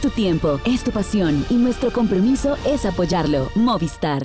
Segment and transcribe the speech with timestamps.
[0.00, 3.50] Tu tiempo, es tu pasión y nuestro compromiso es apoyarlo.
[3.54, 4.24] Movistar.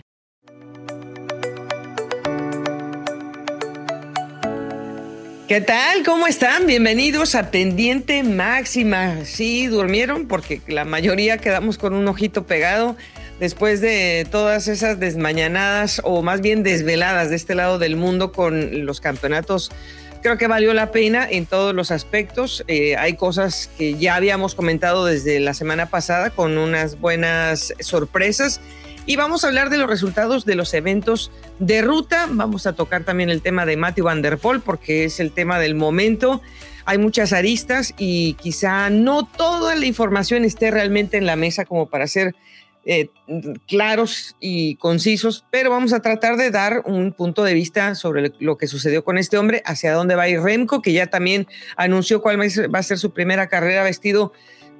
[5.50, 6.04] ¿Qué tal?
[6.06, 6.66] ¿Cómo están?
[6.66, 9.26] Bienvenidos a Pendiente Máxima.
[9.26, 12.96] Sí, durmieron porque la mayoría quedamos con un ojito pegado
[13.42, 18.86] después de todas esas desmañanadas o más bien desveladas de este lado del mundo con
[18.86, 19.72] los campeonatos.
[20.26, 22.64] Creo que valió la pena en todos los aspectos.
[22.68, 28.60] Eh, hay cosas que ya habíamos comentado desde la semana pasada con unas buenas sorpresas
[29.06, 32.26] y vamos a hablar de los resultados de los eventos de ruta.
[32.28, 34.24] Vamos a tocar también el tema de Matthew Van
[34.66, 36.42] porque es el tema del momento.
[36.86, 41.86] Hay muchas aristas y quizá no toda la información esté realmente en la mesa como
[41.86, 42.34] para ser
[42.86, 43.10] eh,
[43.68, 48.58] claros y concisos, pero vamos a tratar de dar un punto de vista sobre lo
[48.58, 51.48] que sucedió con este hombre, hacia dónde va a ir Remco, que ya también
[51.78, 54.34] anunció cuál va a ser su primera carrera vestido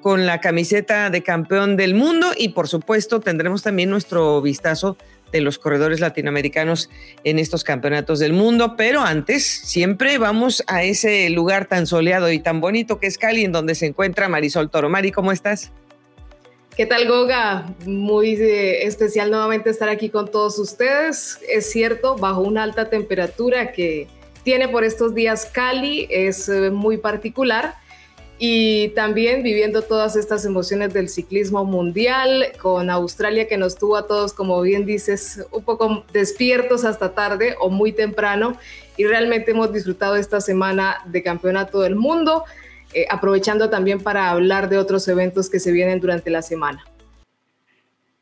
[0.06, 4.98] con la camiseta de campeón del mundo y por supuesto tendremos también nuestro vistazo
[5.32, 6.92] de los corredores latinoamericanos
[7.24, 12.38] en estos campeonatos del mundo, pero antes siempre vamos a ese lugar tan soleado y
[12.38, 14.90] tan bonito que es Cali, en donde se encuentra Marisol Toro.
[14.90, 15.72] Mari, ¿cómo estás?
[16.76, 17.74] ¿Qué tal, Goga?
[17.86, 21.40] Muy eh, especial nuevamente estar aquí con todos ustedes.
[21.48, 24.10] Es cierto, bajo una alta temperatura que
[24.44, 27.76] tiene por estos días Cali, es eh, muy particular
[28.38, 34.06] y también viviendo todas estas emociones del ciclismo mundial, con Australia que nos tuvo a
[34.06, 38.58] todos, como bien dices, un poco despiertos hasta tarde o muy temprano,
[38.98, 42.44] y realmente hemos disfrutado esta semana de Campeonato del Mundo,
[42.94, 46.84] eh, aprovechando también para hablar de otros eventos que se vienen durante la semana.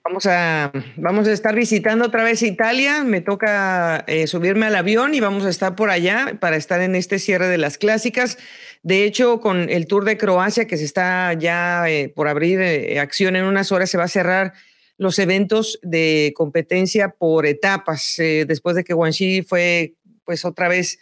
[0.04, 3.04] Vamos a, vamos a estar visitando otra vez Italia.
[3.04, 6.96] Me toca eh, subirme al avión y vamos a estar por allá para estar en
[6.96, 8.38] este cierre de las clásicas.
[8.82, 13.36] De hecho, con el Tour de Croacia que se está ya eh, por abrir acción
[13.36, 14.54] en unas horas, se va a cerrar
[14.98, 18.16] los eventos de competencia por etapas.
[18.18, 19.94] después de que Guangxi fue,
[20.26, 21.00] pues, otra vez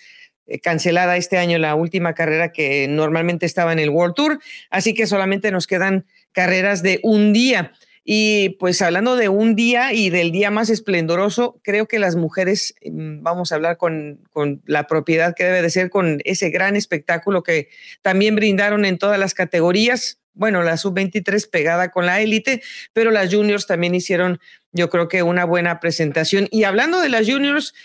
[0.60, 4.40] cancelada este año la última carrera que normalmente estaba en el World Tour.
[4.70, 7.74] Así que solamente nos quedan carreras de un día.
[8.04, 12.74] Y pues hablando de un día y del día más esplendoroso, creo que las mujeres,
[12.84, 14.20] mm, vamos a hablar con,
[14.66, 17.70] la propiedad que debe de ser, con ese gran espectáculo que
[18.02, 20.20] también brindaron en todas las categorías.
[20.34, 22.64] Bueno, la sub-23 pegada con la élite,
[22.94, 24.40] pero las juniors también hicieron,
[24.72, 26.48] yo creo que una buena presentación.
[26.50, 27.76] Y hablando de las juniors,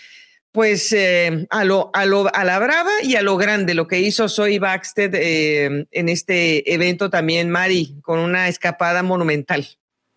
[0.57, 3.99] pues eh, a, lo, a, lo, a la brava y a lo grande, lo que
[3.99, 9.67] hizo Soy Baxter eh, en este evento también, Mari, con una escapada monumental.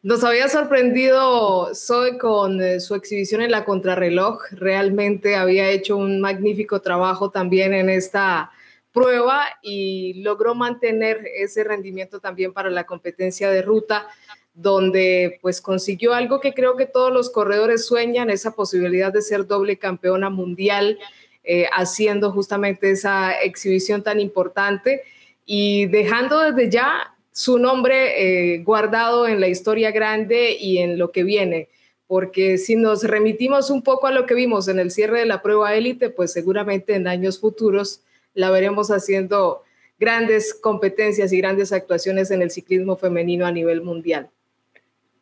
[0.00, 4.40] Nos había sorprendido Zoe con eh, su exhibición en la contrarreloj.
[4.52, 8.50] Realmente había hecho un magnífico trabajo también en esta
[8.92, 14.08] prueba y logró mantener ese rendimiento también para la competencia de ruta,
[14.54, 19.46] donde pues consiguió algo que creo que todos los corredores sueñan, esa posibilidad de ser
[19.46, 20.98] doble campeona mundial,
[21.42, 25.02] eh, haciendo justamente esa exhibición tan importante
[25.46, 31.10] y dejando desde ya su nombre eh, guardado en la historia grande y en lo
[31.12, 31.68] que viene.
[32.06, 35.42] Porque si nos remitimos un poco a lo que vimos en el cierre de la
[35.42, 38.02] prueba élite, pues seguramente en años futuros
[38.34, 39.62] la veremos haciendo
[39.98, 44.28] grandes competencias y grandes actuaciones en el ciclismo femenino a nivel mundial.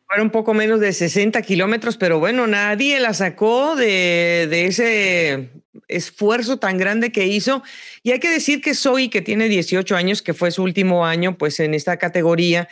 [0.09, 5.51] Fueron un poco menos de 60 kilómetros, pero bueno, nadie la sacó de, ese
[5.87, 7.61] esfuerzo tan grande que hizo.
[8.01, 11.37] Y hay que decir que Zoe, que tiene 18 años, que fue su último año
[11.37, 12.67] pues en esta categoría,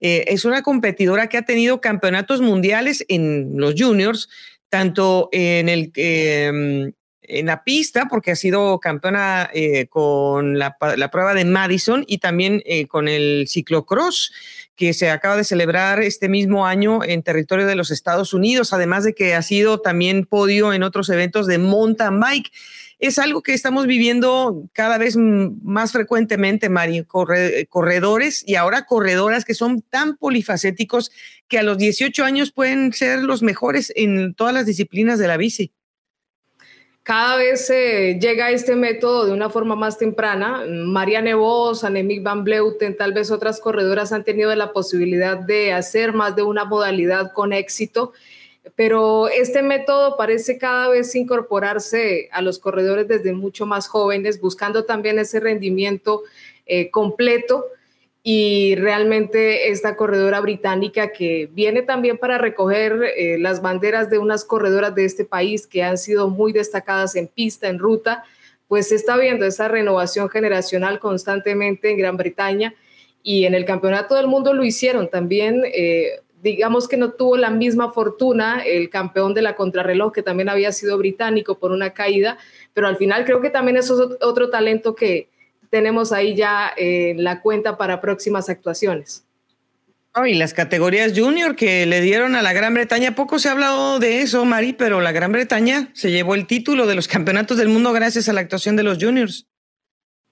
[0.00, 4.30] eh, es una competidora que ha tenido campeonatos mundiales en los juniors,
[4.70, 5.92] tanto en el...
[5.94, 6.90] Eh,
[7.30, 12.16] en la pista, porque ha sido campeona eh, con la, la, prueba de Madison y
[12.18, 14.32] también con el ciclocross
[14.78, 19.02] que se acaba de celebrar este mismo año en territorio de los Estados Unidos, además
[19.02, 22.52] de que ha sido también podio en otros eventos de mountain bike.
[23.00, 27.04] Es algo que estamos viviendo cada vez más frecuentemente, Mari,
[27.68, 31.10] corredores y ahora corredoras que son tan polifacéticos
[31.48, 35.36] que a los 18 años pueden ser los mejores en todas las disciplinas de la
[35.36, 35.72] bici
[37.08, 40.66] cada vez llega este método de una forma más temprana.
[40.68, 46.12] María Nevos, Annemiek van Bleuten, tal vez otras corredoras han tenido la posibilidad de hacer
[46.12, 48.12] más de una modalidad con éxito,
[48.76, 54.84] pero este método parece cada vez incorporarse a los corredores desde mucho más jóvenes, buscando
[54.84, 56.24] también ese rendimiento
[56.66, 57.64] eh, completo
[58.30, 64.44] y realmente esta corredora británica que viene también para recoger eh, las banderas de unas
[64.44, 68.24] corredoras de este país que han sido muy destacadas en pista, en ruta,
[68.66, 72.74] pues se está viendo esa renovación generacional constantemente en Gran Bretaña
[73.22, 75.62] y en el Campeonato del Mundo lo hicieron también.
[75.64, 80.50] Eh, digamos que no tuvo la misma fortuna el campeón de la contrarreloj, que también
[80.50, 82.36] había sido británico por una caída,
[82.74, 85.30] pero al final creo que también eso es otro talento que
[85.70, 89.24] tenemos ahí ya en la cuenta para próximas actuaciones.
[90.26, 94.00] y las categorías junior que le dieron a la Gran Bretaña, poco se ha hablado
[94.00, 97.68] de eso, Mari, pero la Gran Bretaña se llevó el título de los campeonatos del
[97.68, 99.46] mundo gracias a la actuación de los juniors.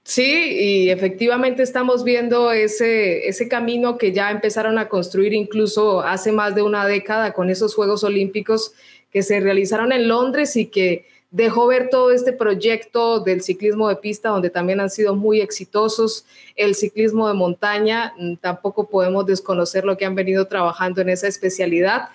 [0.07, 6.31] Sí, y efectivamente estamos viendo ese, ese camino que ya empezaron a construir incluso hace
[6.31, 8.73] más de una década con esos Juegos Olímpicos
[9.11, 11.07] que se realizaron en Londres y que
[11.37, 16.25] dejó ver todo este proyecto del ciclismo de pista, donde también han sido muy exitosos.
[16.57, 21.29] El ciclismo de montaña, mm, tampoco podemos desconocer lo que han venido trabajando en esa
[21.29, 22.09] especialidad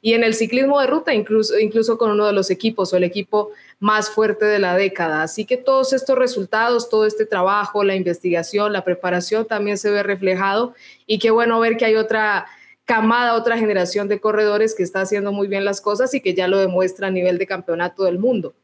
[0.00, 3.02] y en el ciclismo de ruta, incluso, incluso con uno de los equipos o el
[3.02, 5.22] equipo más fuerte de la década.
[5.22, 10.04] Así que todos estos resultados, todo este trabajo, la investigación, la preparación también se ve
[10.04, 10.74] reflejado
[11.04, 12.46] y qué bueno ver que hay otra
[12.84, 16.46] camada, otra generación de corredores que está haciendo muy bien las cosas y que ya
[16.46, 18.54] lo demuestra a nivel de campeonato del mundo.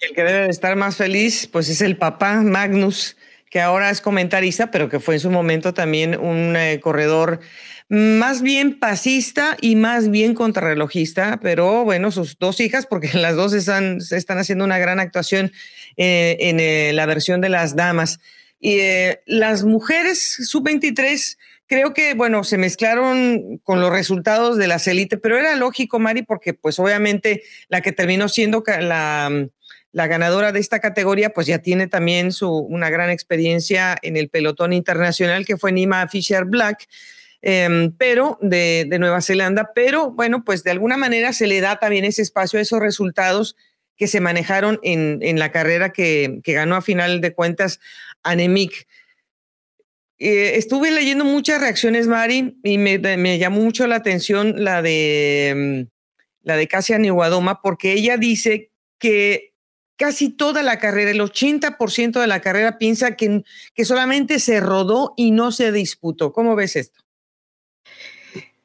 [0.00, 3.16] El que debe estar más feliz, pues es el papá Magnus,
[3.50, 7.40] que ahora es comentarista, pero que fue en su momento también un eh, corredor
[7.88, 13.52] más bien pasista y más bien contrarrelojista, pero bueno, sus dos hijas, porque las dos
[13.54, 15.52] están, están haciendo una gran actuación
[15.96, 18.20] eh, en eh, la versión de las damas.
[18.60, 18.80] Y
[19.26, 25.38] las mujeres sub-23 creo que, bueno, se mezclaron con los resultados de las élites, pero
[25.38, 29.48] era lógico, Mari, porque pues obviamente la que terminó siendo la,
[29.92, 34.28] la ganadora de esta categoría, pues ya tiene también su, una gran experiencia en el
[34.28, 36.86] pelotón internacional, que fue Nima Fisher Black,
[37.40, 42.04] Em, pero de, Nueva Zelanda, pero bueno, pues de alguna manera se le da también
[42.04, 43.56] ese espacio a esos resultados
[43.96, 47.80] que se manejaron en, la carrera que, ganó a final de cuentas
[48.22, 48.86] Anemic.
[50.18, 55.88] Eh, estuve leyendo muchas reacciones, Mari, y me, llamó mucho la atención la de, em,
[56.42, 56.68] la de
[56.98, 59.47] Niwadoma, porque ella dice que
[59.98, 63.42] casi toda la carrera, el 80% de la carrera piensa que,
[63.74, 66.32] que solamente se rodó y no se disputó.
[66.32, 67.00] ¿Cómo ves esto?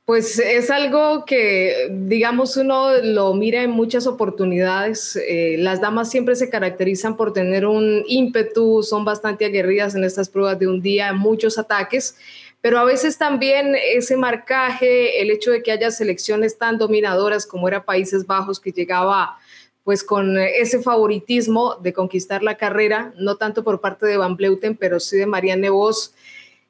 [0.06, 5.16] Pues es algo que, digamos, uno lo mira en muchas oportunidades.
[5.16, 10.28] Eh, las damas siempre se caracterizan por tener un ímpetu, son bastante aguerridas en estas
[10.28, 12.18] pruebas de un día, muchos ataques,
[12.60, 17.70] pero a veces también ese marcaje, el hecho de que haya selecciones tan dominadoras como
[17.70, 19.38] era Países Bajos, que llegaba
[19.84, 24.78] pues con ese favoritismo de conquistar la carrera, no tanto por parte de Van Bleuten,
[24.78, 26.14] pero sí de Marianne Vos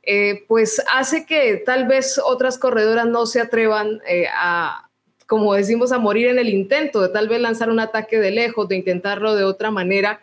[0.06, 4.90] eh, pues hace que tal vez otras corredoras no se atrevan eh, a,
[5.28, 8.68] como decimos, a morir en el intento de tal vez lanzar un ataque de lejos,
[8.68, 10.20] de intentarlo de otra manera.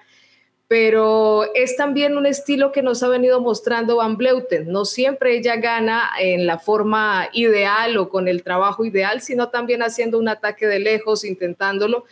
[0.69, 4.71] Pero es también un estilo que nos ha venido mostrando Van Bleuten.
[4.71, 9.83] No siempre ella gana en la forma ideal o con el trabajo ideal, sino también
[9.83, 12.05] haciendo un ataque de lejos, intentándolo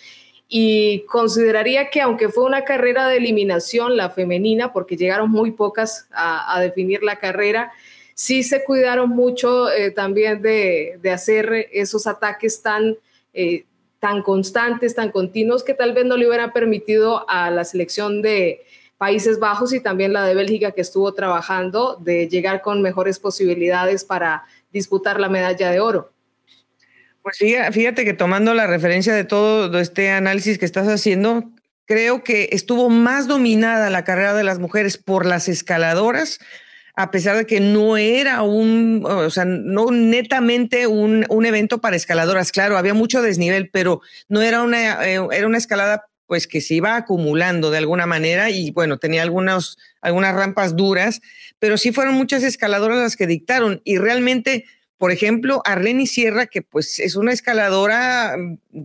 [0.49, 6.09] y consideraría que aunque fue una carrera de eliminación, la femenina, porque llegaron muy pocas
[6.11, 7.71] a, definir la carrera,
[8.15, 12.97] sí se cuidaron mucho eh, también de, hacer esos ataques tan,
[13.35, 13.67] eh,
[14.01, 18.65] tan constantes, tan continuos, que tal vez no le hubieran permitido a la selección de
[18.97, 24.03] Países Bajos y también la de Bélgica que estuvo trabajando de llegar con mejores posibilidades
[24.03, 26.11] para disputar la medalla de oro.
[27.23, 27.39] Pues
[27.73, 31.51] fíjate que tomando la referencia de todo este análisis que estás haciendo,
[31.89, 36.39] creo que estuvo más dominada la carrera de las mujeres por las escaladoras,
[36.95, 42.53] a pesar de que no era un, o sea, no netamente un, evento para escaladoras.
[42.53, 46.75] Claro, había mucho desnivel, pero no era una, eh, era una escalada pues que se
[46.75, 51.23] iba acumulando de alguna manera y bueno, tenía algunas rampas duras,
[51.59, 54.67] pero sí fueron muchas escaladoras las que dictaron y realmente
[54.99, 58.37] por ejemplo, Arleni Sierra, que pues es una escaladora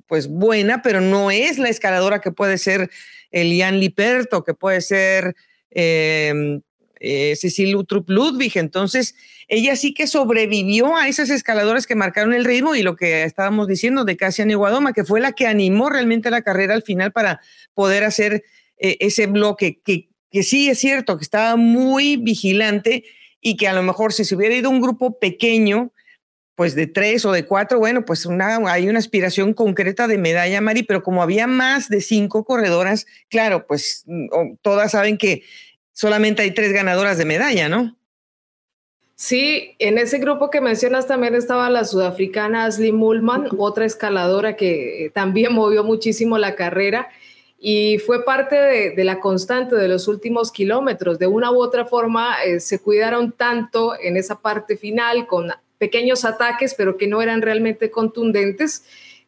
[0.07, 2.91] pues buena, pero no es la escaladora que puede ser
[3.31, 5.35] Elian Liperto, que puede ser
[5.71, 6.61] eh,
[6.99, 8.57] eh, Cecilia Utrup Ludwig.
[8.57, 9.15] Entonces,
[9.47, 13.67] ella sí que sobrevivió a esas escaladoras que marcaron el ritmo y lo que estábamos
[13.67, 17.41] diciendo de Casia Iguadoma, que fue la que animó realmente la carrera al final para
[17.73, 18.43] poder hacer
[18.77, 23.03] eh, ese bloque, que, que sí es cierto, que estaba muy vigilante
[23.41, 25.91] y que a lo mejor si se hubiera ido un grupo pequeño,
[26.55, 30.61] pues de tres o de cuatro, bueno, pues una, hay una aspiración concreta de medalla,
[30.61, 34.05] Mari, pero como había más de cinco corredoras, claro, pues
[34.61, 35.43] todas saben que
[35.93, 37.97] solamente hay tres ganadoras de medalla, ¿no?
[39.15, 45.11] Sí, en ese grupo que mencionas también estaba la sudafricana Ashley Mullman, otra escaladora que
[45.13, 47.09] también movió muchísimo la carrera
[47.65, 51.17] y fue parte de, la constante de los últimos kilómetros.
[51.17, 55.49] De una u otra forma, eh, se cuidaron tanto en esa parte final con
[55.83, 58.85] pequeños ataques, pero que no eran realmente contundentes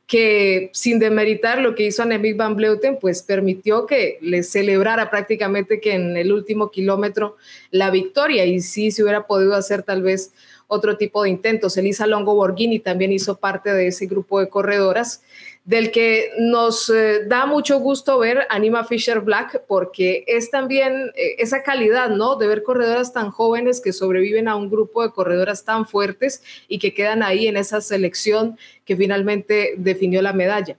[0.08, 5.82] que sin demeritar lo que hizo Annemiek van Bleuten, pues permitió que le celebrara prácticamente
[5.82, 7.36] que en el último kilómetro
[7.72, 10.32] la victoria y sí se hubiera podido hacer tal vez
[10.68, 11.76] otro tipo de intentos.
[11.76, 15.24] Elisa Longo Borghini también hizo parte de ese grupo de corredoras
[15.66, 21.36] del que nos eh, da mucho gusto ver Anima Fisher Black porque es también eh,
[21.40, 22.36] esa calidad, ¿no?
[22.36, 26.78] De ver corredoras tan jóvenes que sobreviven a un grupo de corredoras tan fuertes y
[26.78, 30.78] que quedan ahí en esa selección que finalmente definió la medalla.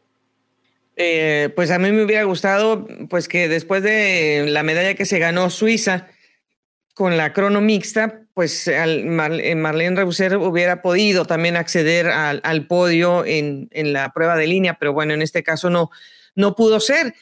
[0.94, 5.18] Eh, pues a mí me hubiera gustado, pues que después de la medalla que se
[5.18, 6.08] ganó Suiza,
[6.96, 13.68] con la crono mixta, pues eh, Marlene Rebuser hubiera podido también acceder al, podio en,
[13.70, 15.90] la prueba de línea, pero bueno, en este caso no,
[16.34, 17.14] no pudo ser.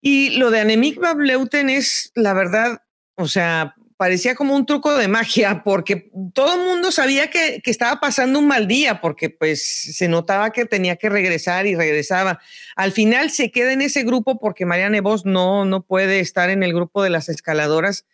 [0.00, 2.82] Y lo de Annemiek Bleuten es, la verdad,
[3.14, 7.70] o sea, parecía como un truco de magia, porque todo el mundo sabía que, que,
[7.70, 12.40] estaba pasando un mal día, porque pues se notaba que tenía que regresar y regresaba.
[12.74, 16.64] Al final se queda en ese grupo porque Marianne Vos no, no puede estar en
[16.64, 18.04] el grupo de las escaladoras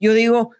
[0.00, 0.50] yo digo,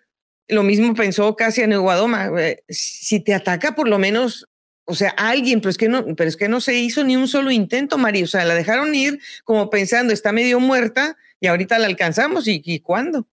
[0.49, 4.49] lo mismo pensó casi en Guadoma, eh, si te ataca por lo menos,
[4.85, 7.28] o sea, alguien, pero es que no, pero es que no se hizo ni un
[7.28, 11.78] solo intento, María, o sea, la dejaron ir como pensando, está medio muerta y ahorita
[11.78, 13.26] la alcanzamos y, y cuándo.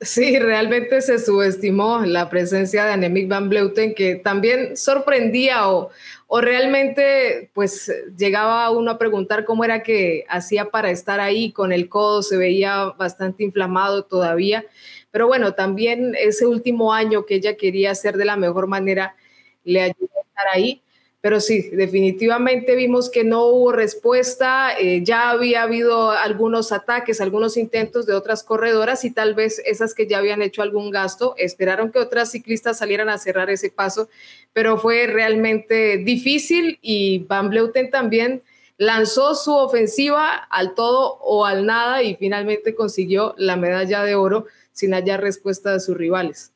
[0.00, 5.90] Sí, realmente se subestimó la presencia de Annemiek van Bleuten, que también sorprendía o,
[6.26, 11.72] o realmente pues llegaba uno a preguntar cómo era que hacía para estar ahí con
[11.72, 14.64] el codo, se veía bastante inflamado todavía,
[15.10, 19.16] pero bueno, también ese último año que ella quería hacer de la mejor manera
[19.64, 20.82] le ayudó a estar ahí.
[21.24, 27.56] Pero sí, definitivamente vimos que no hubo respuesta, eh, ya había habido algunos ataques, algunos
[27.56, 31.90] intentos de otras corredoras y tal vez esas que ya habían hecho algún gasto, esperaron
[31.90, 34.10] que otras ciclistas salieran a cerrar ese paso,
[34.52, 38.42] pero fue realmente difícil y Van Bleuten también
[38.76, 44.44] lanzó su ofensiva al todo o al nada y finalmente consiguió la medalla de oro
[44.72, 46.53] sin hallar respuesta de sus rivales.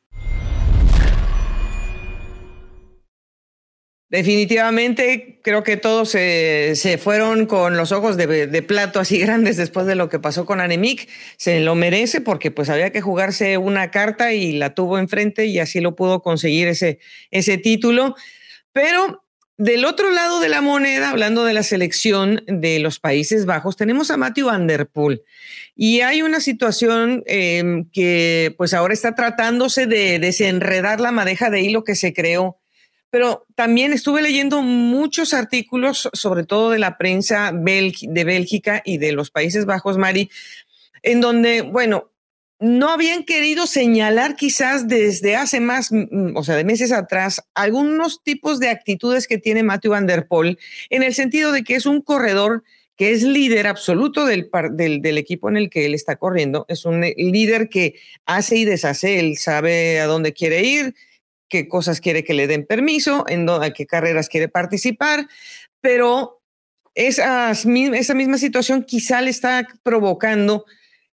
[4.09, 9.95] Definitivamente creo que todos se, fueron con los ojos de, plato así grandes después de
[9.95, 11.07] lo que pasó con Anemic.
[11.37, 15.59] Se lo merece porque pues había que jugarse una carta y la tuvo enfrente y
[15.59, 16.99] así lo pudo conseguir ese,
[17.29, 18.15] ese título.
[18.73, 19.23] Pero
[19.57, 24.09] del otro lado de la moneda, hablando de la selección de los Países Bajos, tenemos
[24.09, 24.89] a Matthew Van Der.
[25.75, 31.61] Y hay una situación em, que pues ahora está tratándose de desenredar la madeja de
[31.61, 32.58] hilo que se creó
[33.09, 39.11] pero también estuve leyendo muchos artículos, sobre todo de la prensa de Bélgica y de
[39.11, 40.29] los Países Bajos, Mari,
[41.01, 42.11] en donde, bueno,
[42.59, 45.91] no habían querido señalar quizás desde hace más,
[46.35, 50.59] o sea, de meses atrás, algunos tipos de actitudes que tiene Matthew Van Der Poel,
[50.89, 52.63] en el sentido de que es un corredor
[52.97, 56.65] que es líder absoluto del, del, del, equipo en el que él está corriendo.
[56.67, 60.93] Es un líder que hace y deshace, él sabe a dónde quiere ir,
[61.49, 65.27] qué cosas quiere que le den permiso, en dónde, qué carreras quiere participar,
[65.81, 66.39] pero
[66.95, 70.65] esa, misma situación quizá le está provocando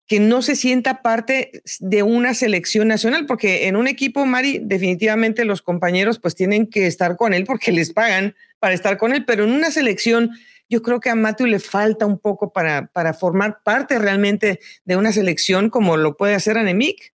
[0.07, 5.45] que no se sienta parte de una selección nacional, porque en un equipo, Mari, definitivamente
[5.45, 9.25] los compañeros pues tienen que estar con él porque les pagan para estar con él,
[9.25, 10.31] pero en una selección
[10.69, 14.97] yo creo que a Matthew le falta un poco para, para formar parte realmente de
[14.97, 17.13] una selección como lo puede hacer Anemic.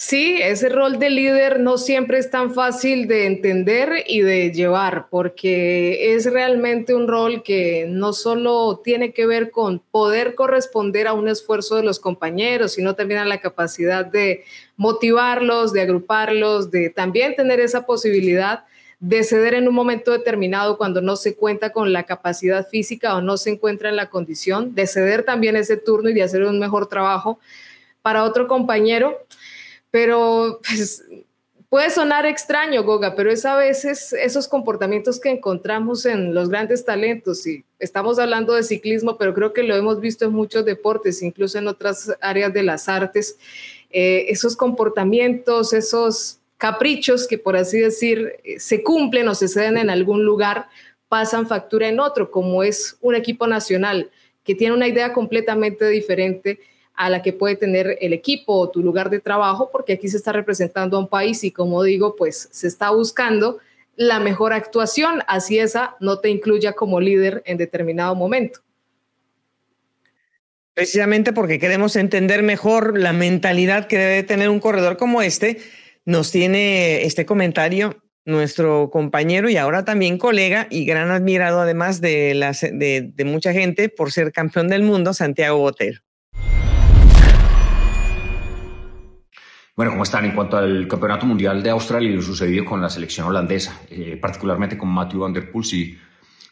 [0.00, 5.08] Sí, ese rol de líder no siempre es tan fácil de entender y de llevar,
[5.10, 11.14] porque es realmente un rol que no solo tiene que ver con poder corresponder a
[11.14, 14.44] un esfuerzo de los compañeros, sino también a la capacidad de
[14.76, 18.66] motivarlos, de agruparlos, de también tener esa posibilidad
[19.00, 23.20] de ceder en un momento determinado cuando no se cuenta con la capacidad física o
[23.20, 26.60] no se encuentra en la condición, de ceder también ese turno y de hacer un
[26.60, 27.40] mejor trabajo
[28.00, 29.26] para otro compañero
[29.90, 31.04] pero pues,
[31.68, 36.84] puede sonar extraño, Goga, pero es a veces esos comportamientos que encontramos en los grandes
[36.84, 37.46] talentos.
[37.46, 41.58] Y estamos hablando de ciclismo, pero creo que lo hemos visto en muchos deportes, incluso
[41.58, 43.38] en otras áreas de las artes.
[43.90, 49.78] Eh, esos comportamientos, esos caprichos que por así decir eh, se cumplen o se ceden
[49.78, 50.68] en algún lugar,
[51.08, 54.10] pasan factura en otro, como es un equipo nacional
[54.44, 56.60] que tiene una idea completamente diferente
[56.98, 60.16] a la que puede tener el equipo o tu lugar de trabajo, porque aquí se
[60.16, 63.58] está representando a un país y como digo, pues se está buscando
[63.94, 68.60] la mejor actuación, así esa no te incluya como líder en determinado momento.
[70.74, 75.58] precisamente porque queremos entender mejor la mentalidad que debe tener un corredor como este,
[76.04, 82.34] nos tiene este comentario nuestro compañero y ahora también colega y gran admirado además de,
[82.34, 86.00] las, de, de mucha gente por ser campeón del mundo, Santiago Botero.
[89.78, 90.24] Bueno, ¿cómo están?
[90.24, 94.18] En cuanto al Campeonato Mundial de Australia y lo sucedido con la selección holandesa, eh,
[94.20, 95.96] particularmente con Matthew Van Der Poel, sí,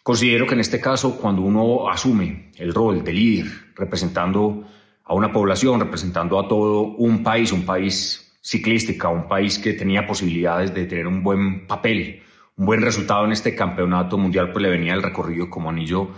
[0.00, 4.62] considero que en este caso, cuando uno asume el rol de líder, representando
[5.04, 10.06] a una población, representando a todo un país, un país ciclística, un país que tenía
[10.06, 12.22] posibilidades de tener un buen papel,
[12.56, 16.10] un buen resultado en este campeonato mundial, pues le venía el recorrido como anillo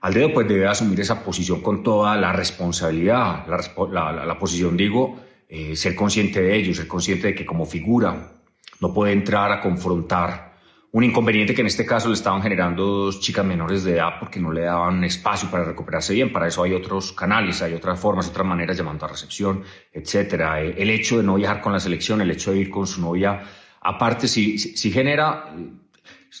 [0.00, 4.78] al dedo, pues debe asumir esa posición con toda la responsabilidad, la, la, la posición,
[4.78, 8.32] digo, eh, ser consciente de ello, ser consciente de que como figura
[8.80, 10.54] no puede entrar a confrontar
[10.94, 14.38] un inconveniente que en este caso le estaban generando dos chicas menores de edad porque
[14.38, 16.32] no le daban espacio para recuperarse bien.
[16.32, 20.62] Para eso hay otros canales, hay otras formas, otras maneras llamando a recepción, etcétera.
[20.62, 23.00] Eh, el hecho de no viajar con la selección, el hecho de ir con su
[23.00, 23.42] novia,
[23.80, 25.52] aparte, si, si, genera,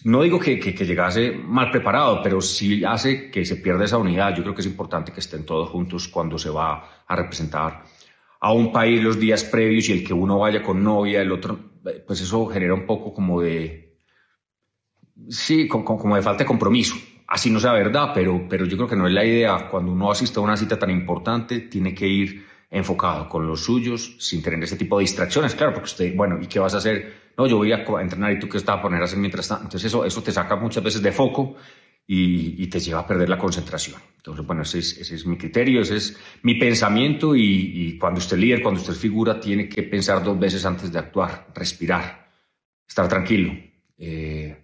[0.04, 3.98] no digo que, que, que, llegase mal preparado, pero sí hace que se pierda esa
[3.98, 4.36] unidad.
[4.36, 7.82] Yo creo que es importante que estén todos juntos cuando se va a representar
[8.44, 11.58] a un país los días previos y el que uno vaya con novia, el otro,
[12.06, 13.96] pues eso genera un poco como de,
[15.30, 16.94] sí, como, de falta de compromiso.
[17.26, 19.70] Así no sea verdad, pero, pero yo creo que no es la idea.
[19.70, 24.14] Cuando uno asiste a una cita tan importante, tiene que ir enfocado con los suyos,
[24.18, 27.30] sin tener ese tipo de distracciones, claro, porque usted, bueno, ¿y qué vas a hacer?
[27.38, 29.64] No, yo voy a entrenar y tú qué estás a poner a hacer mientras tanto.
[29.64, 31.56] Entonces eso, eso te saca muchas veces de foco
[32.06, 34.00] y, te lleva a perder la concentración.
[34.16, 38.36] Entonces, bueno, ese es, ese es mi criterio, ese es mi pensamiento y, cuando usted
[38.36, 42.28] líder, cuando usted figura, tiene que pensar dos veces antes de actuar, respirar,
[42.86, 43.54] estar tranquilo.
[43.96, 44.56] Eh,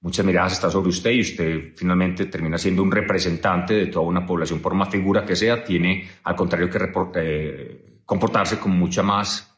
[0.00, 4.24] muchas miradas están sobre usted y usted finalmente termina siendo un representante de toda una
[4.24, 6.78] población, por más figura que sea, tiene al contrario que
[7.16, 9.54] eh, comportarse con mucha más,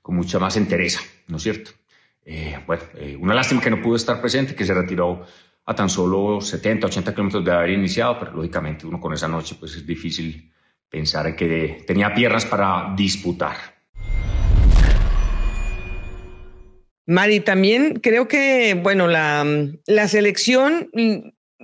[0.00, 1.72] con mucha más entereza, ¿no es cierto?
[2.24, 2.84] Eh, bueno,
[3.18, 5.26] una lástima que no pudo estar presente, que se retiró
[5.64, 9.56] a tan solo 70, 80 kilómetros de haber iniciado, pero lógicamente uno con esa noche
[9.58, 10.52] pues es difícil
[10.88, 13.56] pensar en que tenía piernas para disputar.
[17.06, 19.44] Mari, también creo que, bueno, la,
[19.86, 20.88] la selección,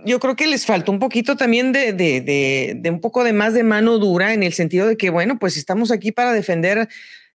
[0.04, 3.62] yo creo que les faltó un poquito también de, de, un poco de más de
[3.62, 6.88] mano dura en el sentido de que, bueno, pues estamos aquí para defender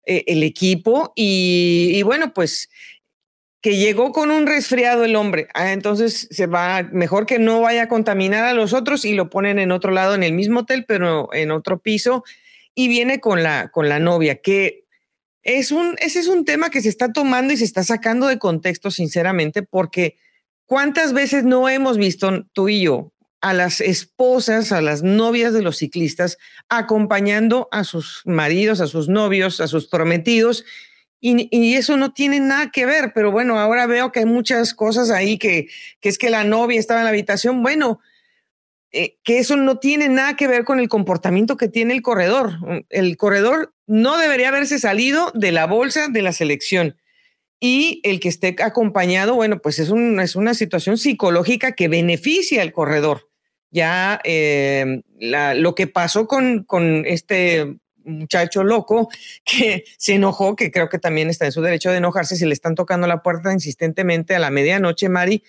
[0.05, 2.69] eh, el equipo y, bueno, pues
[3.63, 5.47] que llegó con un resfriado el hombre.
[5.53, 9.29] Ah, entonces se va, mejor que no vaya a contaminar a los otros y lo
[9.29, 12.25] ponen en otro lado, en el mismo hotel, pero en otro piso,
[12.75, 14.83] y viene con la, con la novia, que
[15.43, 18.37] es un, ese es un tema que se está tomando y se está sacando de
[18.37, 20.17] contexto, sinceramente, porque
[20.65, 25.61] cuántas veces no hemos visto tú y yo a las esposas, a las novias de
[25.61, 30.65] los ciclistas, acompañando a sus maridos, a sus novios, a sus prometidos,
[31.25, 35.09] y, eso no tiene nada que ver, pero bueno, ahora veo que hay muchas cosas
[35.09, 35.67] ahí que,
[36.01, 37.63] que es que la novia estaba en la habitación.
[37.63, 38.01] Bueno,
[38.91, 42.57] eh, que eso no tiene nada que ver con el comportamiento que tiene el corredor.
[42.89, 46.97] El corredor no debería haberse salido de la bolsa de la selección.
[47.57, 52.61] Y el que esté acompañado, bueno, pues es, un, es una situación psicológica que beneficia
[52.61, 53.29] al corredor.
[53.71, 59.09] Ya eh, lo que pasó con, con este muchacho loco
[59.43, 62.53] que se enojó, que creo que también está en su derecho de enojarse si le
[62.53, 65.43] están tocando la puerta insistentemente a la medianoche, Mari.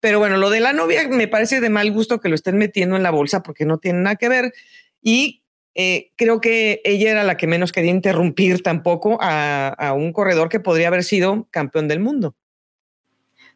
[0.00, 2.96] Pero bueno, lo de la novia me parece de mal gusto que lo estén metiendo
[2.96, 4.52] en la bolsa porque no tiene nada que ver.
[5.00, 10.12] Y eh, creo que ella era la que menos quería interrumpir tampoco a, a un
[10.12, 12.34] corredor que podría haber sido campeón del mundo.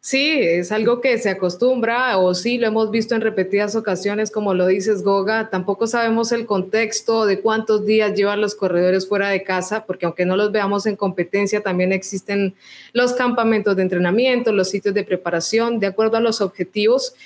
[0.06, 4.54] Sí, es algo que se acostumbra o sí lo hemos visto en repetidas ocasiones, como
[4.54, 5.50] lo dices Goga.
[5.50, 10.24] Tampoco sabemos el contexto de cuántos días llevan los corredores fuera de casa, porque aunque
[10.24, 12.54] no los veamos en competencia, también existen
[12.92, 17.16] los campamentos de entrenamiento, los sitios de preparación, de acuerdo a los objetivos.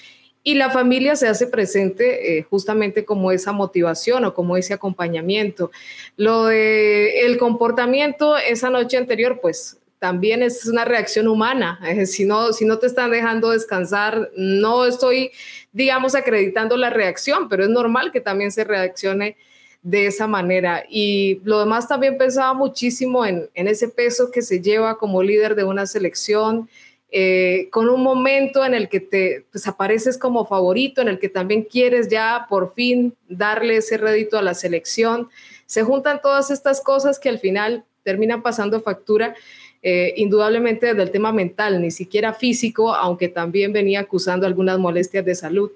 [0.43, 5.71] Y la familia se hace presente eh, justamente como esa motivación o como ese acompañamiento.
[6.17, 11.79] Lo de el comportamiento esa noche anterior, pues también es una reacción humana.
[12.07, 15.31] si, no, si no te están dejando descansar, no estoy,
[15.73, 19.37] digamos, acreditando la reacción, pero es normal que también se reaccione
[19.83, 20.85] de esa manera.
[20.89, 25.65] Y lo demás también pensaba muchísimo en, ese peso que se lleva como líder de
[25.65, 26.69] una selección,
[27.13, 31.29] eh, con un momento en el que te pues, apareces como favorito, en el que
[31.29, 35.29] también quieres ya por fin darle ese rédito a la selección.
[35.67, 39.35] Se juntan todas estas cosas que al final terminan pasando factura
[39.83, 45.25] eh, indudablemente desde el tema mental, ni siquiera físico, aunque también venía acusando algunas molestias
[45.25, 45.71] de salud.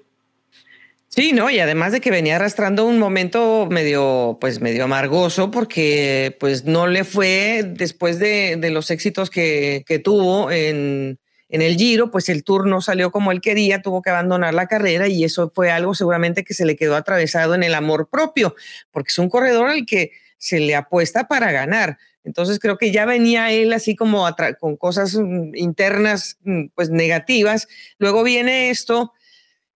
[1.15, 6.35] Sí, no, y además de que venía arrastrando un momento medio, pues medio amargoso, porque
[6.41, 12.11] pues no le fue después de, los éxitos que, que tuvo en, en, el Giro,
[12.11, 15.51] pues el tour no salió como él quería, tuvo que abandonar la carrera y eso
[15.55, 18.53] fue algo seguramente que se le quedó atravesado en el amor propio,
[18.91, 21.97] porque es un corredor al que se le apuesta para ganar.
[22.25, 24.27] Entonces creo que ya venía él así como
[24.59, 27.67] con cosas mm, internas mm, pues negativas.
[27.97, 29.13] Luego viene esto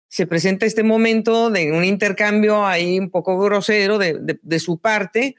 [0.09, 5.35] se presenta este momento de un intercambio ahí un poco grosero de, su parte,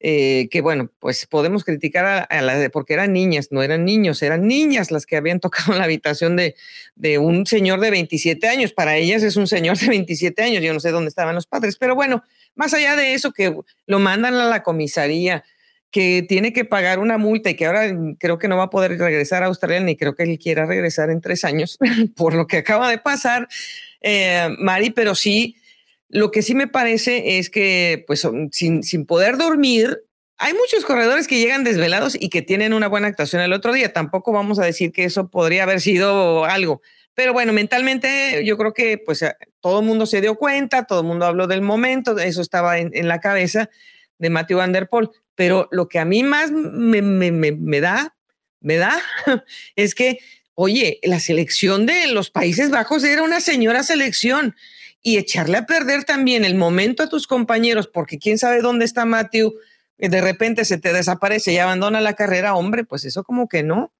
[0.00, 4.20] eh, que bueno, pues podemos criticar a, a las porque eran niñas, no eran niños,
[4.22, 6.56] eran niñas las que habían tocado la habitación de,
[6.96, 8.72] de un señor de 27 años.
[8.72, 11.76] Para ellas es un señor de 27 años, yo no sé dónde estaban los padres,
[11.76, 12.24] pero bueno,
[12.56, 15.44] más allá de eso, que lo mandan a la comisaría,
[15.90, 18.98] que tiene que pagar una multa y que ahora creo que no va a poder
[18.98, 21.78] regresar a Australia, ni creo que él quiera regresar en tres años
[22.16, 23.48] por lo que acaba de pasar,
[24.00, 25.56] eh, Mari, pero sí,
[26.08, 30.02] lo que sí me parece es que, pues, sin, sin poder dormir,
[30.38, 33.92] hay muchos corredores que llegan desvelados y que tienen una buena actuación el otro día.
[33.92, 36.80] Tampoco vamos a decir que eso podría haber sido algo.
[37.14, 39.24] Pero bueno, mentalmente yo creo que pues
[39.60, 42.90] todo el mundo se dio cuenta, todo el mundo habló del momento, eso estaba en,
[42.94, 43.68] en la cabeza
[44.18, 45.10] de Matthew Van Der Poel.
[45.38, 48.16] Pero lo que a mí más me, da,
[48.60, 49.00] me da,
[49.76, 50.18] es que
[50.60, 54.56] Oye, la selección de los Países Bajos era una señora selección
[55.00, 59.04] y echarle a perder también el momento a tus compañeros, porque quién sabe dónde está
[59.04, 59.54] Matthew,
[59.98, 63.92] de repente se te desaparece y abandona la carrera, hombre, pues eso como que no.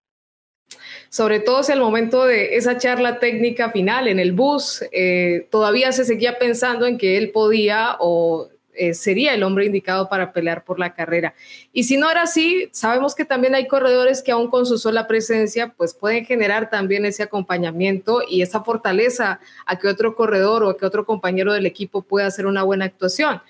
[1.10, 5.92] Sobre todo si al momento de esa charla técnica final en el bus, eh, todavía
[5.92, 8.48] se seguía pensando en que él podía o
[8.78, 11.34] eh, sería el hombre indicado para pelear por la carrera.
[11.72, 15.06] Y si no era así, sabemos que también hay corredores que aún con su sola
[15.06, 20.70] presencia, pues pueden generar también ese acompañamiento y esa fortaleza a que otro corredor o
[20.70, 23.42] a que otro compañero del equipo pueda hacer una buena actuación.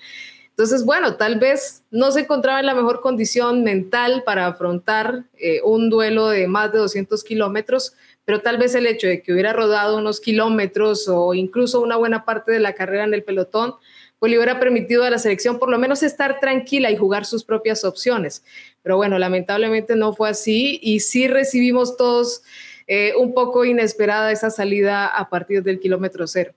[0.59, 5.61] Entonces, bueno, tal vez no se encontraba en la mejor condición mental para afrontar eh,
[5.63, 7.93] un duelo de más de 200 kilómetros,
[8.25, 12.25] pero tal vez el hecho de que hubiera rodado unos kilómetros o incluso una buena
[12.25, 13.75] parte de la carrera en el pelotón,
[14.19, 17.43] pues le hubiera permitido a la selección por lo menos estar tranquila y jugar sus
[17.43, 18.43] propias opciones.
[18.83, 22.43] Pero bueno, lamentablemente no fue así y sí recibimos todos
[22.87, 26.53] eh, un poco inesperada esa salida a partir del kilómetro cero.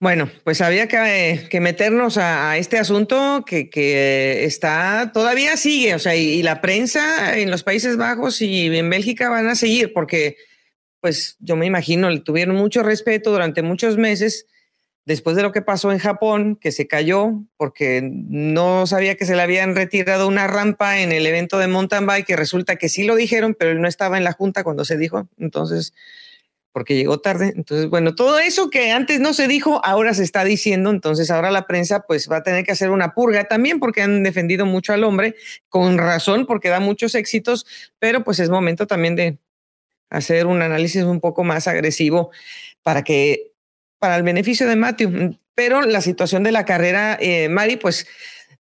[0.00, 5.98] Bueno, pues había que, que meternos a, este asunto que, que, está, todavía sigue, o
[5.98, 10.36] sea, y, la prensa en los Países Bajos y en Bélgica van a seguir, porque
[11.04, 14.46] pues yo me imagino, le tuvieron mucho respeto durante muchos meses
[15.04, 19.36] después de lo que pasó en Japón, que se cayó porque no sabía que se
[19.36, 23.04] le habían retirado una rampa en el evento de mountain bike, que resulta que sí
[23.04, 25.92] lo dijeron, pero él no estaba en la junta cuando se dijo, entonces,
[26.72, 27.52] porque llegó tarde.
[27.54, 31.50] Entonces, bueno, todo eso que antes no se dijo, ahora se está diciendo, entonces ahora
[31.50, 34.94] la prensa pues va a tener que hacer una purga también porque han defendido mucho
[34.94, 35.34] al hombre,
[35.68, 37.66] con razón, porque da muchos éxitos,
[37.98, 39.43] pero pues es momento también de
[40.10, 42.30] hacer un análisis un poco más agresivo
[42.82, 43.52] para que,
[43.98, 45.10] para el beneficio de Matthew.
[45.10, 48.06] Mm, pero la situación de la carrera, eh, Mari, pues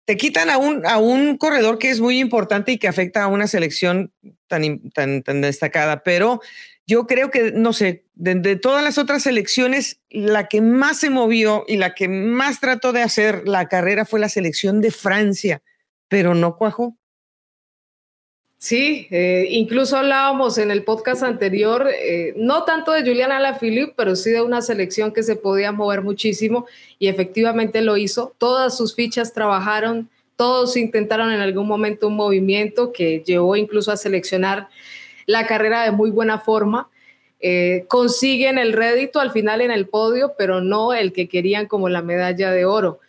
[0.06, 3.28] te quitan a un, a un corredor que es muy importante y que afecta a
[3.28, 4.14] una selección
[4.48, 6.02] tan, tan, destacada.
[6.02, 6.40] Pero
[6.86, 11.66] yo creo que, no sé, de, todas las otras selecciones, la que más se movió
[11.68, 15.62] y la que más trató de hacer la carrera fue la selección de Francia,
[16.08, 16.98] pero no cuajó.
[18.60, 24.16] Sí, eh, incluso hablábamos en el podcast anterior, eh, no tanto de Julian Alaphilippe, pero
[24.16, 26.66] sí de una selección que se podía mover muchísimo
[26.98, 28.34] y efectivamente lo hizo.
[28.40, 33.98] Todas sus fichas trabajaron, todos intentaron en algún momento un movimiento que llevó incluso a
[33.98, 34.70] seleccionar
[35.28, 36.90] la carrera de muy buena forma.
[37.40, 41.90] Eh, consiguen el rédito al final en el podio, pero no el que querían como
[41.90, 43.02] la medalla de oro.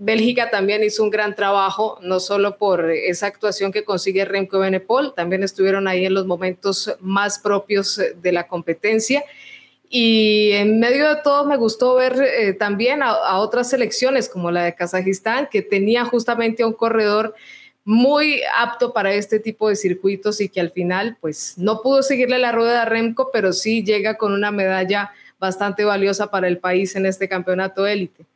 [0.00, 5.12] Bélgica también hizo un gran trabajo, no solo por esa actuación que consigue Remco Benepol,
[5.12, 9.24] también estuvieron ahí en los momentos más propios de la competencia.
[9.90, 14.52] Y en medio de todo me gustó ver eh, también a, a, otras selecciones como
[14.52, 17.34] la de Kazajistán, que tenía justamente un corredor
[17.84, 22.38] muy apto para este tipo de circuitos y que al final pues no pudo seguirle
[22.38, 26.94] la rueda a Remco, pero sí llega con una medalla bastante valiosa para el país
[26.94, 28.26] en este campeonato élite.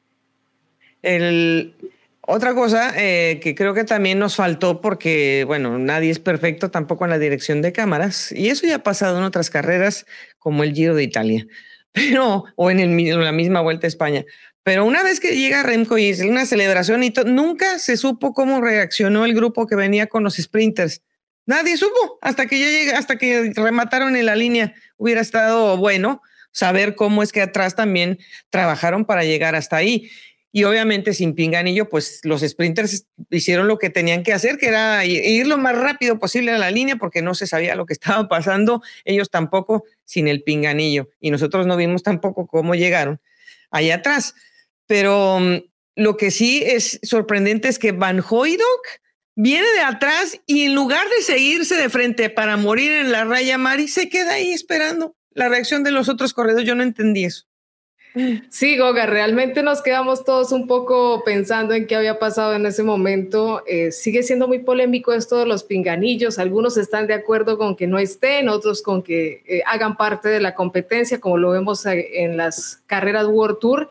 [2.24, 7.04] Otra cosa eh, que creo que también nos faltó, porque, bueno, nadie es perfecto tampoco
[7.04, 10.06] en la dirección de cámaras, y eso ya ha pasado en otras carreras
[10.38, 11.46] como el Giro de Italia,
[11.92, 14.24] pero, o en la misma Vuelta a España.
[14.62, 18.60] Pero una vez que llega Remco y es una celebración y nunca se supo cómo
[18.60, 21.02] reaccionó el grupo que venía con los sprinters.
[21.46, 24.74] Nadie supo hasta que ya llega, hasta que remataron en la línea.
[24.96, 28.18] Hubiera estado bueno saber cómo es que atrás también
[28.50, 30.08] trabajaron para llegar hasta ahí.
[30.54, 35.04] Y obviamente sin pinganillo, pues los sprinters hicieron lo que tenían que hacer, que era
[35.06, 38.28] ir lo más rápido posible a la línea porque no se sabía lo que estaba
[38.28, 41.08] pasando, ellos tampoco sin el pinganillo.
[41.20, 43.20] Y nosotros no vimos tampoco cómo llegaron
[43.70, 44.34] allá atrás.
[44.86, 45.56] Pero mm,
[45.96, 48.86] lo que sí es sorprendente es que Van Hoydok
[49.34, 53.56] viene de atrás y en lugar de seguirse de frente para morir en la raya
[53.56, 56.66] Mari, se queda ahí esperando la reacción de los otros corredores.
[56.66, 57.46] Yo no entendí eso.
[58.50, 62.82] Sí, Goga, realmente nos quedamos todos un poco pensando en qué había pasado en ese
[62.82, 63.62] momento.
[63.66, 66.38] Eh, sigue siendo muy polémico esto de los pinganillos.
[66.38, 70.40] Algunos están de acuerdo con que no estén, otros con que eh, hagan parte de
[70.40, 73.90] la competencia, como lo vemos eh, en las carreras World Tour.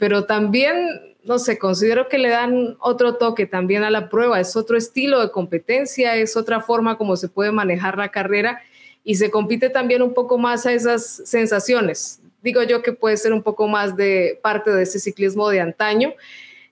[0.00, 0.74] pero también,
[1.22, 4.40] no sé, considero que le dan otro toque también a la prueba.
[4.40, 8.60] Es otro estilo de competencia, es otra forma como se puede manejar la carrera
[9.04, 13.32] y se compite también un poco más a esas sensaciones digo yo que puede ser
[13.32, 16.14] un poco más de parte de ese ciclismo de antaño.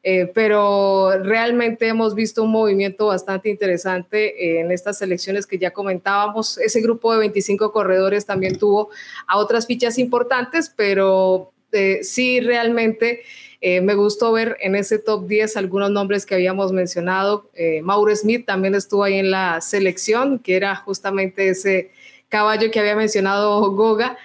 [0.05, 6.57] Eh, pero realmente hemos visto un movimiento bastante interesante en estas elecciones que ya comentábamos.
[6.59, 8.91] Ese grupo de 25 corredores también tuvo
[9.27, 13.23] a otras fichas importantes, pero eh, sí realmente
[13.61, 17.51] eh, me gustó ver en ese top 10 algunos nombres que habíamos mencionado.
[17.83, 21.91] Mauro Smith también estuvo ahí en la selección, que era justamente ese
[22.29, 24.17] caballo que había mencionado Goga.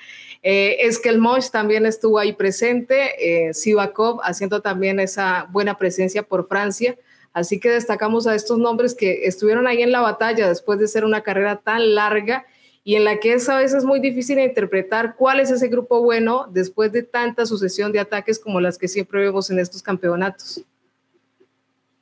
[0.44, 5.78] Eh, es que el Mosh también estuvo ahí presente, eh, Sivakov haciendo también esa buena
[5.78, 6.98] presencia por Francia.
[7.32, 11.06] Así que destacamos a estos nombres que estuvieron ahí en la batalla después de ser
[11.06, 12.46] una carrera tan larga
[12.84, 16.48] y en la que es a veces muy difícil interpretar cuál es ese grupo bueno
[16.52, 20.64] después de tanta sucesión de ataques como las que siempre vemos en estos campeonatos.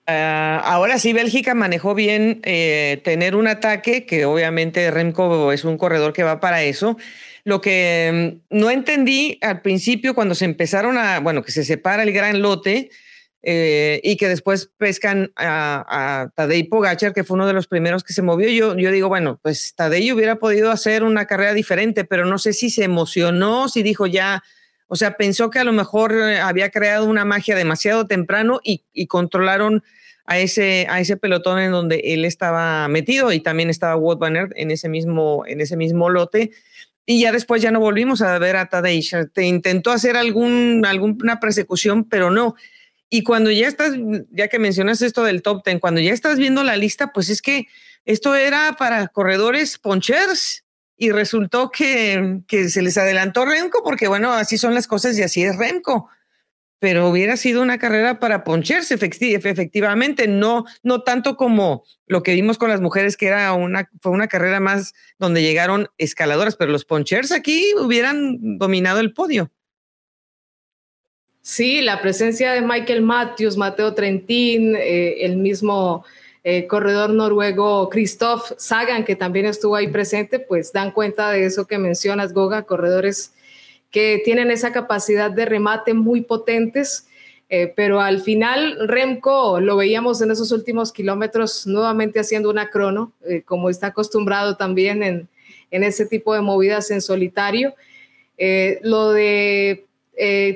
[0.07, 5.77] Ah, ahora sí, Bélgica manejó bien eh, tener un ataque, que obviamente Remco es un
[5.77, 6.97] corredor que va para eso,
[7.43, 12.03] lo que mm, no entendí al principio cuando se empezaron a, bueno, que se separa
[12.03, 12.89] el gran lote
[13.43, 15.85] eh, y que después pescan a,
[16.21, 19.07] a, Tadej Pogacar, que fue uno de los primeros que se movió, yo, yo digo,
[19.07, 23.67] bueno, pues Tadej hubiera podido hacer una carrera diferente, pero no sé si se emocionó,
[23.67, 24.43] si dijo ya,
[24.93, 28.83] o sea, pensó que a lo mejor eh, había creado una magia demasiado temprano y,
[29.07, 29.83] controlaron
[30.25, 34.35] a ese, a ese pelotón en donde él estaba metido y también estaba Wout Van
[34.35, 36.51] Aert en ese mismo, en ese mismo lote
[37.05, 39.31] y ya después ya no volvimos a ver a Tadej.
[39.33, 42.55] Te intentó hacer algún, alguna persecución, pero no.
[43.09, 43.93] Y cuando ya estás,
[44.31, 47.41] ya que mencionas esto del top ten, cuando ya estás viendo la lista, pues es
[47.41, 47.67] que
[48.05, 50.63] esto era para corredores ponchers
[50.95, 55.23] y resultó que, que se les adelantó Remco, porque bueno, así son las cosas y
[55.23, 56.09] así es Remco
[56.81, 62.57] pero hubiera sido una carrera para poncharse efectivamente, no, no tanto como lo que vimos
[62.57, 66.83] con las mujeres, que era una, fue una carrera más donde llegaron escaladoras, pero los
[66.83, 69.51] ponchers aquí hubieran dominado el podio.
[71.43, 76.03] Sí, la presencia de Michael Matthews, Mateo Trentin, eh, el mismo
[76.43, 81.67] eh, corredor noruego Christoph Sagan, que también estuvo ahí presente, pues dan cuenta de eso
[81.67, 83.35] que mencionas, Goga, corredores
[83.91, 87.07] que tienen esa capacidad de remate muy potentes,
[87.49, 93.11] eh, pero al final Remco lo veíamos en esos últimos kilómetros nuevamente haciendo una crono,
[93.27, 95.27] eh, como está acostumbrado también en,
[95.69, 97.75] en, ese tipo de movidas en solitario.
[98.37, 99.85] Eh, lo de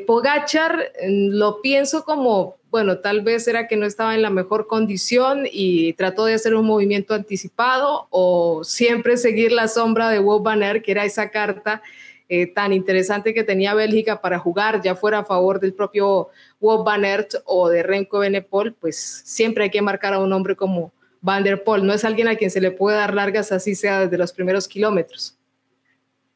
[0.07, 4.67] Pogachar mm, lo pienso como, bueno, tal vez era que no estaba en la mejor
[4.67, 10.43] condición y trató de hacer un movimiento anticipado o siempre seguir la sombra de Wout
[10.43, 11.81] Van Aert, que era esa carta
[12.27, 16.85] eh, tan interesante que tenía Bélgica para jugar, ya fuera a favor del propio Wout
[16.85, 20.93] Van Aert o de Remco Benepol, pues siempre hay que marcar a un hombre como
[21.21, 21.85] Van der Poel.
[21.85, 24.67] No es alguien a quien se le puede dar largas así sea desde los primeros
[24.67, 25.37] kilómetros.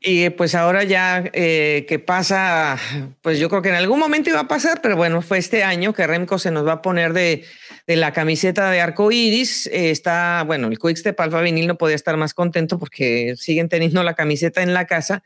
[0.01, 2.79] Y pues ahora ya eh, que pasa,
[3.21, 5.93] pues yo creo que en algún momento iba a pasar, pero bueno, fue este año
[5.93, 7.43] que Remco se nos va a poner de,
[7.85, 9.67] de la camiseta de arco iris.
[9.67, 14.01] Eh, está, bueno, el Quickstep Alfa Vinil no podía estar más contento porque siguen teniendo
[14.03, 15.21] la camiseta en la casa,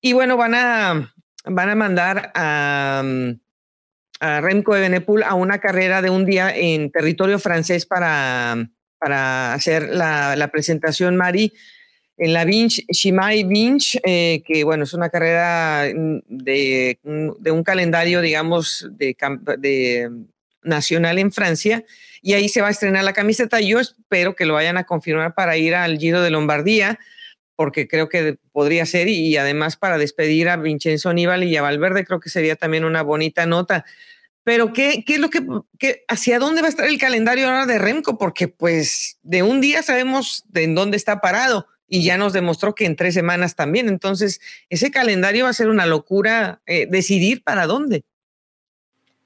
[0.00, 3.02] y bueno, van a, van a mandar a,
[4.20, 9.90] Remco de Benepul a una carrera de un día en territorio francés para, para hacer
[9.90, 11.52] la, la presentación, Mari,
[12.16, 18.20] en la Vinch, Shimai Vinch, eh, que bueno, es una carrera de, de un calendario,
[18.20, 19.16] digamos, de,
[19.58, 20.10] de,
[20.64, 21.84] nacional en Francia,
[22.20, 23.60] y ahí se va a estrenar la camiseta.
[23.60, 26.98] Yo espero que lo vayan a confirmar para ir al Giro de Lombardía
[27.58, 32.04] porque creo que podría ser y, además para despedir a Vincenzo Aníbal y a Valverde
[32.04, 33.84] creo que sería también una bonita nota.
[34.44, 35.44] Pero ¿qué, qué es lo que,
[35.76, 38.16] qué, hacia dónde va a estar el calendario ahora de Remco?
[38.16, 42.76] Porque pues de un día sabemos de en dónde está parado y ya nos demostró
[42.76, 43.88] que en tres semanas también.
[43.88, 44.40] Entonces,
[44.70, 48.04] ese calendario va a ser una locura eh, decidir para dónde.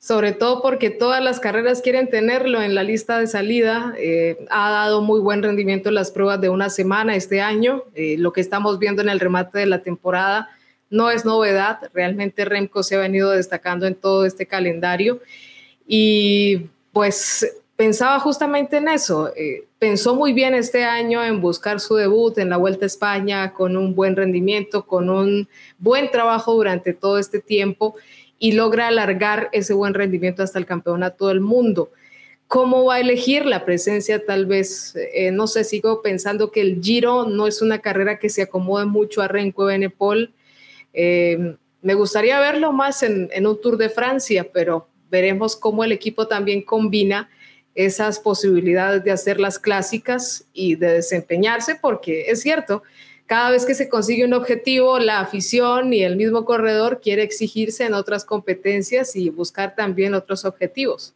[0.03, 3.95] Sobre todo porque todas las carreras quieren tenerlo en la lista de salida.
[3.97, 7.85] Eh, ha dado muy buen rendimiento en las pruebas de una semana este año.
[7.95, 10.49] Eh, lo que estamos viendo en el remate de la temporada
[10.91, 11.79] no es novedad.
[11.95, 15.21] Realmente Remco se ha venido destacando en todo este calendario.
[15.87, 19.33] Y pues pensaba justamente en eso.
[19.37, 23.53] Eh, pensó muy bien este año en buscar su debut en la Vuelta a España
[23.53, 27.95] con un buen rendimiento, con un buen trabajo durante todo este tiempo
[28.43, 31.93] y logra alargar ese buen rendimiento hasta el campeonato del mundo.
[32.49, 34.27] ¿Cómo va a elegir la presencia?
[34.27, 38.29] Tal vez, eh, no sé, sigo pensando que el Giro no es una carrera que
[38.29, 40.35] se acomode mucho a Renko Benepol
[40.93, 46.27] eh, me gustaría verlo más en, un Tour de Francia, pero veremos cómo el equipo
[46.27, 47.31] también combina
[47.77, 52.83] esas posibilidades de hacer las clásicas y de desempeñarse, porque es cierto,
[53.33, 57.87] cada vez que se consigue un objetivo, la afición y el mismo corredor quiere exigirse
[57.87, 61.15] en otras competencias y buscar también otros objetivos.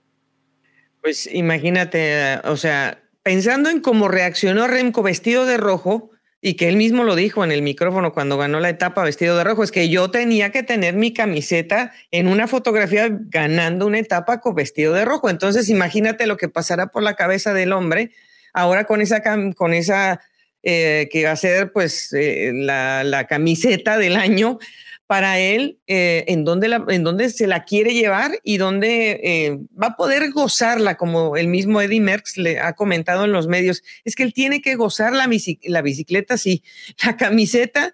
[1.02, 6.78] Pues imagínate, o sea, pensando en cómo reaccionó Remco vestido de rojo, y que él
[6.78, 9.90] mismo lo dijo en el micrófono cuando ganó la etapa vestido de rojo, es que
[9.90, 15.04] yo tenía que tener mi camiseta en una fotografía ganando una etapa con vestido de
[15.04, 15.28] rojo.
[15.28, 18.12] Entonces imagínate lo que pasará por la cabeza del hombre
[18.54, 19.22] ahora con esa,
[19.54, 20.22] con esa
[20.68, 24.58] eh, que va a ser pues eh, la, camiseta del año
[25.06, 29.88] para él eh, en, dónde en dónde se la quiere llevar y dónde eh, va
[29.88, 33.84] a poder gozarla, como el mismo Eddie Merckx le ha comentado en los medios.
[34.04, 35.30] Es que él tiene que gozar la,
[35.62, 36.64] la bicicleta, sí,
[37.04, 37.92] la camiseta,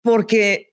[0.00, 0.69] porque,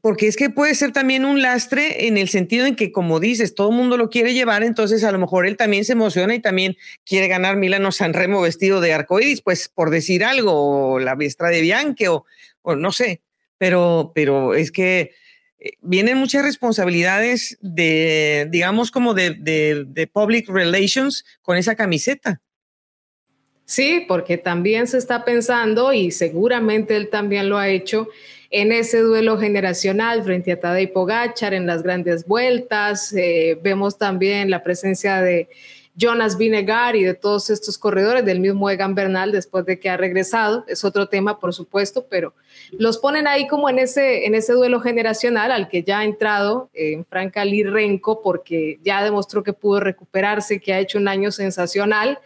[0.00, 3.54] porque es que puede ser también un lastre en el sentido en que, como dices,
[3.54, 6.40] todo el mundo lo quiere llevar, entonces a lo mejor él también se emociona y
[6.40, 10.52] también quiere ganar Milano Sanremo vestido de arcoíris, pues por decir algo,
[10.92, 12.24] o la Viestra de Bianche, o,
[12.62, 13.22] o no sé
[13.62, 15.12] pero, pero es que
[15.60, 22.42] eh, vienen muchas responsabilidades de, digamos, como de, de, public relations con esa camiseta.
[23.64, 28.08] Sí, porque también se está pensando, y seguramente él también lo ha hecho,
[28.52, 33.12] en ese duelo generacional frente a Tadej Pogachar en las grandes vueltas.
[33.14, 35.48] Eh, vemos también la presencia de
[35.94, 39.96] Jonas Vinegar y de todos estos corredores, del mismo Egan Bernal después de que ha
[39.96, 40.64] regresado.
[40.68, 42.34] Es otro tema, por supuesto, pero
[42.72, 46.70] los ponen ahí como en ese, en ese duelo generacional al que ya ha entrado
[46.74, 51.30] en eh, Franca Renko porque ya demostró que pudo recuperarse, que ha hecho un año
[51.30, 52.18] sensacional.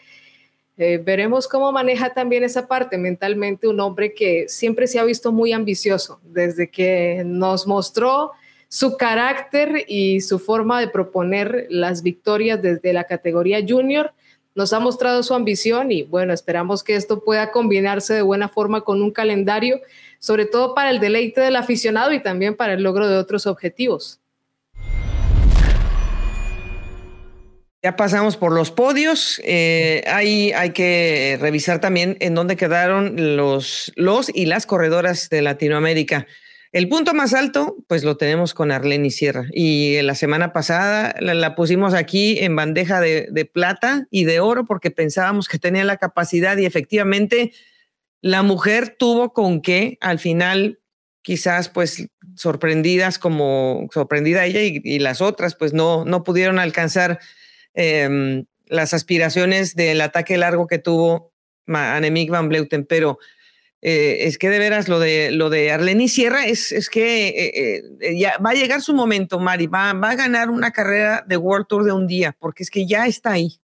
[0.79, 5.33] Eh, veremos cómo maneja también esa parte mentalmente un hombre que siempre se ha visto
[5.33, 8.33] muy ambicioso, desde que nos mostró
[8.69, 14.13] su carácter y su forma de proponer las victorias desde la categoría junior.
[14.55, 18.83] Nos ha mostrado su ambición y bueno, esperamos que esto pueda combinarse de buena forma
[18.83, 19.81] con un calendario,
[20.19, 24.21] sobre todo para el deleite del aficionado y también para el logro de otros objetivos.
[27.87, 29.41] Ya pasamos por los podios.
[29.45, 35.41] Eh, hay, hay que revisar también en dónde quedaron los, los y las corredoras de
[35.41, 36.27] Latinoamérica.
[36.73, 39.47] El punto más alto, pues lo tenemos con Arlene Sierra.
[39.53, 44.65] Y la semana pasada la, pusimos aquí en bandeja de, de, plata y de oro
[44.65, 47.53] porque pensábamos que tenía la capacidad y efectivamente
[48.21, 50.81] la mujer tuvo con qué al final
[51.23, 57.21] quizás pues sorprendidas como sorprendida ella y, las otras pues no, no pudieron alcanzar
[57.77, 61.33] em, las aspiraciones del ataque largo que tuvo
[61.67, 63.19] Annemiek van Bleuten, pero
[63.83, 67.83] eh, es que de veras lo de, lo de Arleni Sierra es, es que eh,
[68.01, 71.37] eh, ya va a llegar su momento, Mari, va, va, a ganar una carrera de
[71.37, 73.61] World Tour de un día, porque es que ya está ahí.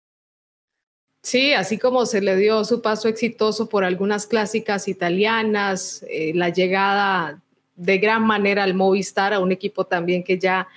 [1.23, 7.41] Sí, así como se le dio su paso exitoso por algunas clásicas italianas, la llegada
[7.75, 10.67] de gran manera al Movistar, a un equipo también que ya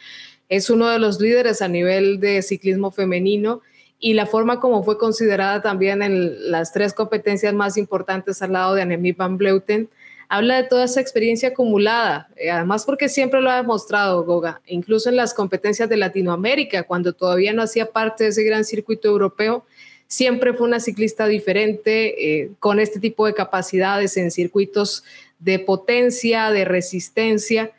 [0.49, 3.63] es uno de los líderes a nivel de ciclismo femenino
[3.99, 8.75] y la forma como fue considerada también en las tres competencias más importantes al lado
[8.75, 9.89] de Annemiek van Bleuten,
[10.29, 15.09] habla de toda esa experiencia acumulada, eh, además porque siempre lo ha demostrado Goga, incluso
[15.09, 19.65] en las competencias de Latinoamérica, cuando todavía no hacía parte de ese gran circuito europeo,
[20.07, 25.05] siempre fue una ciclista diferente, eh, con este tipo de capacidades en circuitos
[25.39, 27.73] de potencia, de resistencia.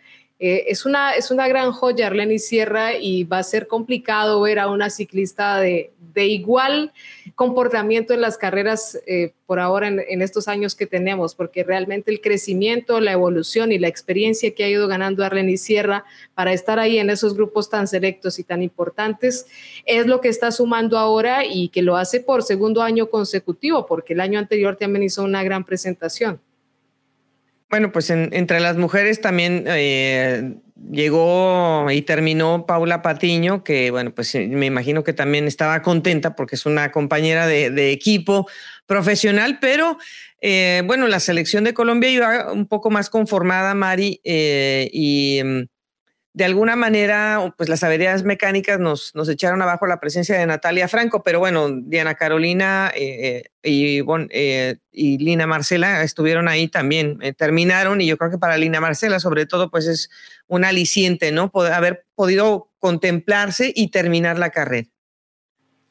[0.45, 4.59] Eh, es, una, es una gran joya Arlene Sierra y va a ser complicado ver
[4.59, 6.93] a una ciclista de, de igual
[7.33, 12.21] comportamiento en las carreras eh, por ahora en, estos años que tenemos, porque realmente el
[12.21, 16.99] crecimiento, la evolución y la experiencia que ha ido ganando Arlen Sierra para estar ahí
[16.99, 19.47] en esos grupos tan selectos y tan importantes
[19.87, 24.13] es lo que está sumando ahora y que lo hace por segundo año consecutivo, porque
[24.13, 26.39] el año anterior también hizo una gran presentación.
[27.69, 30.55] Bueno, pues entre las mujeres también eh,
[30.91, 36.35] llegó y terminó Paula Patiño, que bueno, pues eh, me imagino que también estaba contenta
[36.35, 38.47] porque es una compañera de, equipo
[38.85, 39.97] profesional, pero
[40.41, 45.63] eh, bueno, la selección de Colombia iba un poco más conformada, Mari, y mm,
[46.35, 50.89] de alguna manera, pues las averías mecánicas nos, nos echaron abajo la presencia de Natalia
[50.89, 57.19] Franco, pero bueno, Diana Carolina eh, eh, y, eh, y Lina Marcela estuvieron ahí también,
[57.37, 60.09] terminaron y yo creo que para Lina Marcela sobre todo pues es
[60.47, 61.51] un aliciente, ¿no?
[61.51, 64.89] Poder haber podido contemplarse y terminar la carrera.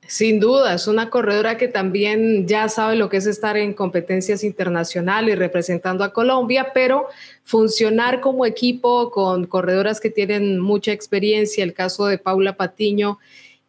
[0.07, 4.45] Sin duda, es una corredora que también ya sabe lo que es estar en competencias
[4.45, 7.09] internacionales representando a Colombia, pero
[7.43, 13.19] funcionar como equipo con corredoras que tienen mucha experiencia, el caso de Paula Patiño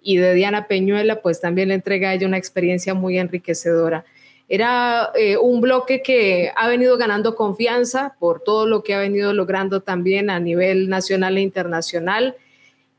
[0.03, 4.03] y de Diana Peñuela, pues también le entrega a ella una experiencia muy enriquecedora.
[4.49, 9.33] Era eh, un bloque que ha venido ganando confianza por todo lo que ha venido
[9.33, 12.35] logrando también a nivel nacional e internacional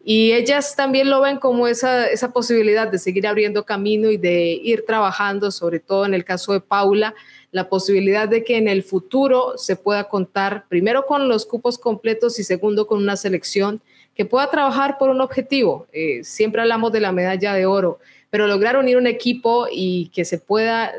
[0.09, 4.53] y ellas también lo ven como esa, esa posibilidad de seguir abriendo camino y de
[4.53, 7.13] ir trabajando, sobre todo en el caso de Paula,
[7.51, 12.39] la posibilidad de que en el futuro se pueda contar primero con los cupos completos
[12.39, 13.81] y segundo con una selección
[14.15, 15.89] que pueda trabajar por un objetivo.
[15.93, 17.99] Eh, siempre hablamos de la medalla de oro,
[18.31, 20.93] pero lograr unir un equipo y que se pueda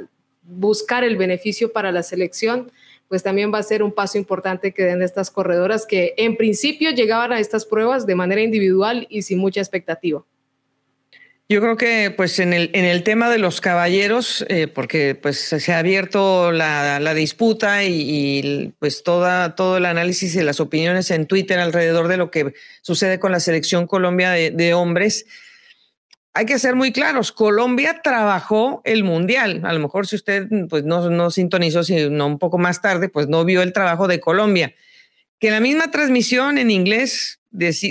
[0.43, 2.73] buscar el beneficio para la selección
[3.07, 6.91] pues también va a ser un paso importante que den estas corredoras que en principio
[6.91, 10.23] llegaban a estas pruebas de manera individual y sin mucha expectativa.
[11.49, 15.39] Yo creo que pues en el, en el tema de los caballeros, eh, porque pues
[15.39, 21.25] se ha abierto la, disputa y, pues toda, todo el análisis y las opiniones en
[21.25, 25.25] Twitter alrededor de lo que sucede con la selección Colombia de hombres,
[26.37, 29.61] hay que ser muy claros, Colombia trabajó el Mundial.
[29.63, 33.27] A lo mejor si usted pues, no, no sintonizó, sino un poco más tarde, pues
[33.27, 34.75] no vio el trabajo de Colombia.
[35.39, 37.39] Que la misma transmisión en inglés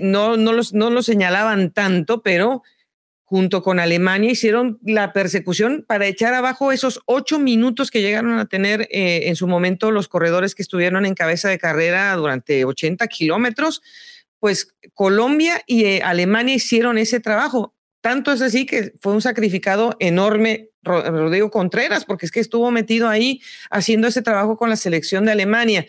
[0.03, 2.62] no, no, los, no lo señalaban tanto, pero
[3.24, 8.47] junto con Alemania hicieron la persecución para echar abajo esos ocho minutos que llegaron a
[8.47, 13.09] tener eh, en su momento los corredores que estuvieron en cabeza de carrera durante 80
[13.09, 13.82] kilómetros.
[14.38, 17.76] Pues Colombia y eh, Alemania hicieron ese trabajo.
[18.07, 23.09] Tanto es así que fue un sacrificado enorme Rodrigo Contreras, porque es que estuvo metido
[23.09, 25.86] ahí haciendo ese trabajo con la selección de Alemania.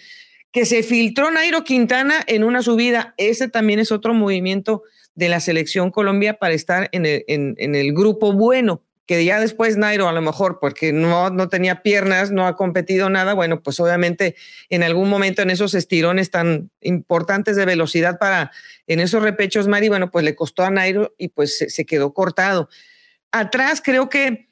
[0.52, 4.82] Que se filtró Nairo Quintana en una subida, ese también es otro movimiento
[5.14, 9.78] de la selección Colombia para estar en el, en el grupo bueno que ya después
[9.78, 13.80] Nairo a lo mejor porque no, no tenía piernas, no ha competido nada, bueno, pues
[13.80, 14.36] obviamente
[14.70, 18.52] en algún momento en esos estirones tan importantes de velocidad para
[18.86, 22.70] en esos repechos, Mari, bueno, pues le costó a Nairo y pues se, quedó cortado.
[23.32, 24.50] Atrás creo que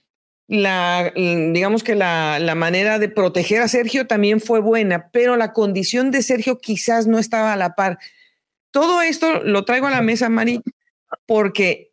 [0.47, 5.51] la, digamos que la, la manera de proteger a Sergio también fue buena, pero la
[5.51, 7.99] condición de Sergio quizás no estaba a la par.
[8.71, 10.61] Todo esto lo traigo a la mesa, Mari,
[11.25, 11.91] porque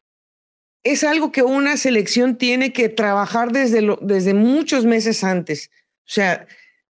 [0.85, 5.71] es algo que una selección tiene que trabajar desde, desde muchos meses antes.
[6.01, 6.47] O sea,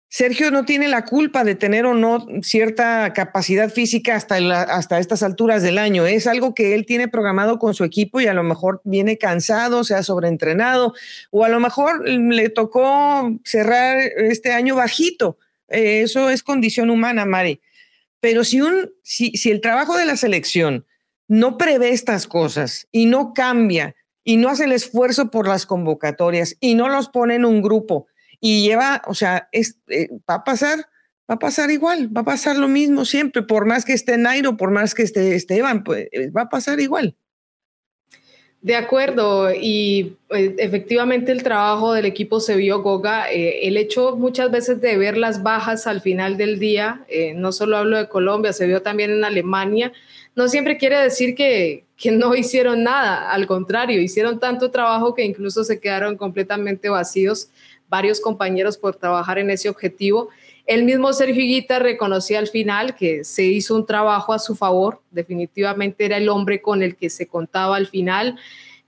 [0.07, 5.23] Sergio no tiene la culpa de tener o no cierta capacidad física hasta, hasta estas
[5.23, 6.05] alturas del año.
[6.05, 9.85] Es algo que él tiene programado con su equipo y a lo mejor viene cansado,
[9.85, 10.93] se ha sobreentrenado
[11.29, 15.37] o a lo mejor le tocó cerrar este año bajito.
[15.69, 17.61] Eh, eso es condición humana, Mari.
[18.19, 20.85] Pero si, un, si, si el trabajo de la selección
[21.31, 26.57] no prevé estas cosas y no cambia y no hace el esfuerzo por las convocatorias
[26.59, 28.07] y no los pone en un grupo
[28.41, 30.79] y lleva, o sea, eh, va a pasar,
[31.29, 34.57] va a pasar igual, va a pasar lo mismo siempre, por más que esté Nairo,
[34.57, 37.15] por más que esté Esteban, pues eh, va a pasar igual.
[38.59, 43.31] De acuerdo, y eh, efectivamente el trabajo del equipo se vio Goga.
[43.31, 47.05] el hecho muchas veces de ver las bajas al final del día,
[47.35, 49.93] no solo hablo de Colombia, se vio también en Alemania,
[50.35, 55.63] no siempre quiere decir que, no hicieron nada, al contrario, hicieron tanto trabajo que incluso
[55.63, 57.49] se quedaron completamente vacíos
[57.89, 60.29] varios compañeros por trabajar en ese objetivo.
[60.65, 65.01] El mismo Sergio Higuita reconocía al final que se hizo un trabajo a su favor,
[65.11, 68.39] definitivamente era el hombre con el que se contaba al final.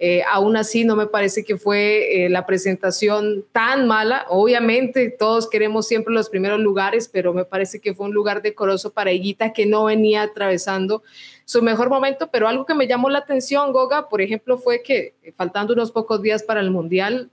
[0.05, 4.25] Eh, aún así, no me parece que fue eh, la presentación tan mala.
[4.27, 8.91] Obviamente, todos queremos siempre los primeros lugares, pero me parece que fue un lugar decoroso
[8.91, 11.03] para Higuita que no venía atravesando
[11.45, 12.27] su mejor momento.
[12.33, 15.89] Pero algo que me llamó la atención, Goga, por ejemplo, fue que eh, faltando unos
[15.89, 17.29] pocos días para el Mundial,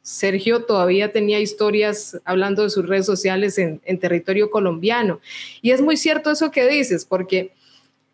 [0.00, 5.20] Sergio todavía tenía historias hablando de sus redes sociales en territorio colombiano.
[5.60, 7.52] Y es muy cierto eso que dices, porque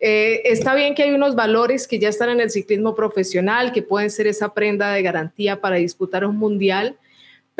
[0.01, 3.83] eh, está bien que hay unos valores que ya están en el ciclismo profesional, que
[3.83, 6.97] pueden ser esa prenda de garantía para disputar un mundial,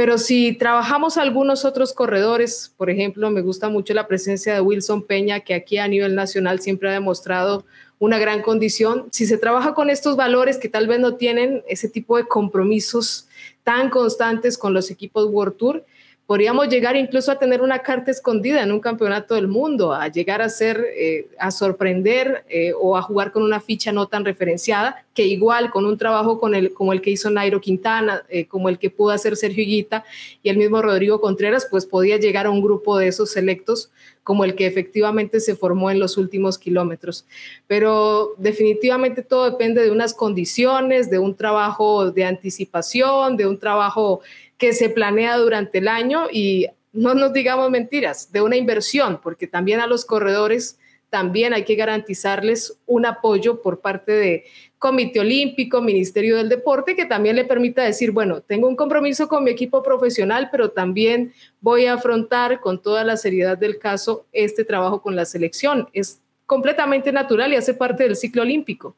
[0.01, 5.03] pero si trabajamos algunos otros corredores, por ejemplo, me gusta mucho la presencia de Wilson
[5.03, 7.67] Peña, que aquí a nivel nacional siempre ha demostrado
[7.99, 9.09] una gran condición.
[9.11, 13.29] Si se trabaja con estos valores que tal vez no tienen ese tipo de compromisos
[13.63, 15.85] tan constantes con los equipos World Tour,
[16.31, 20.43] podríamos llegar incluso a tener una carta escondida en un campeonato del mundo, a llegar
[20.43, 25.05] a ser, eh, a sorprender eh, o a jugar con una ficha no tan referenciada,
[25.13, 28.69] que igual con un trabajo con el, como el que hizo Nairo Quintana, eh, como
[28.69, 30.05] el que pudo hacer Sergio Higuita
[30.41, 33.91] y el mismo Rodrigo Contreras, pues podía llegar a un grupo de esos selectos
[34.23, 37.27] como el que efectivamente se formó en los últimos kilómetros.
[37.67, 44.21] Pero definitivamente todo depende de unas condiciones, de un trabajo de anticipación, de un trabajo
[44.61, 49.47] que se planea durante el año y no nos digamos mentiras, de una inversión, porque
[49.47, 54.45] también a los corredores también hay que garantizarles un apoyo por parte de
[54.79, 59.43] Comité Olímpico, Ministerio del Deporte, que también le permita decir, bueno, tengo un compromiso con
[59.45, 64.65] mi equipo profesional, pero también voy a afrontar con toda la seriedad del caso este
[64.65, 65.89] trabajo con la selección.
[65.93, 68.95] Es completamente natural y hace parte del ciclo olímpico.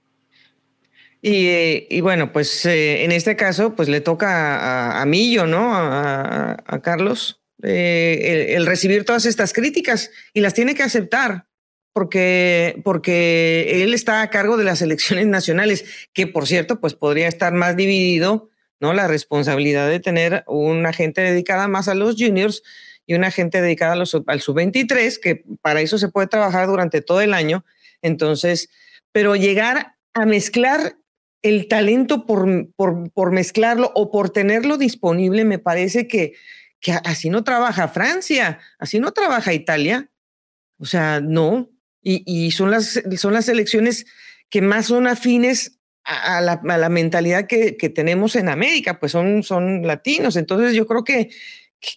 [1.25, 5.70] Y, bueno, pues eh, en este caso, pues le toca a, Millo, ¿no?
[5.73, 11.47] A, Carlos, eh, el, recibir todas estas críticas y las tiene que aceptar.
[11.95, 17.29] Porque, porque él está a cargo de las elecciones nacionales, que por cierto, pues podría
[17.29, 18.49] estar más dividido,
[18.81, 18.95] ¿no?
[18.95, 22.62] La responsabilidad de tener una gente dedicada más a los juniors
[23.07, 27.03] y una gente dedicada a los, al sub-23, que para eso se puede trabajar durante
[27.03, 27.62] todo el año.
[28.01, 28.70] Entonces,
[29.12, 30.97] pero llegar a mezclar
[31.43, 36.34] el talento por, por, mezclarlo o por tenerlo disponible, me parece que,
[36.80, 40.11] que así no trabaja Francia, así no trabaja Italia.
[40.78, 41.68] O sea, no.
[42.05, 44.07] Y, son, las, son las elecciones
[44.51, 49.45] que más son afines a, la, la, mentalidad que, que, tenemos en América, pues son,
[49.45, 50.34] son latinos.
[50.34, 51.30] Entonces yo creo que,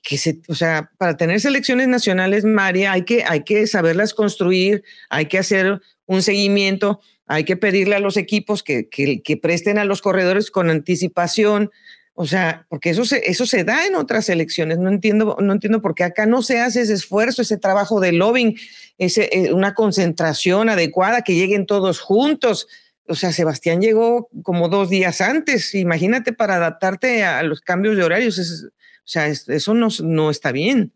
[0.04, 4.84] que, se, o sea, para tener selecciones nacionales, María, hay que, hay que saberlas construir,
[5.10, 9.86] hay que hacer un seguimiento hay que pedirle a los equipos que, que, presten a
[9.86, 11.72] los corredores con anticipación,
[12.14, 14.78] o sea, porque eso se, eso se da en otras elecciones.
[14.78, 18.14] No entiendo, no entiendo por qué acá no se hace ese esfuerzo, ese trabajo de
[18.14, 18.56] lobbying,
[18.98, 22.68] ese, eh, una concentración adecuada, que lleguen todos juntos.
[23.08, 25.76] O sea, Sebastián llegó como dos días antes.
[25.76, 28.40] Imagínate para adaptarte a los cambios de horarios.
[28.40, 28.72] o
[29.04, 30.94] sea, eso no, no está bien.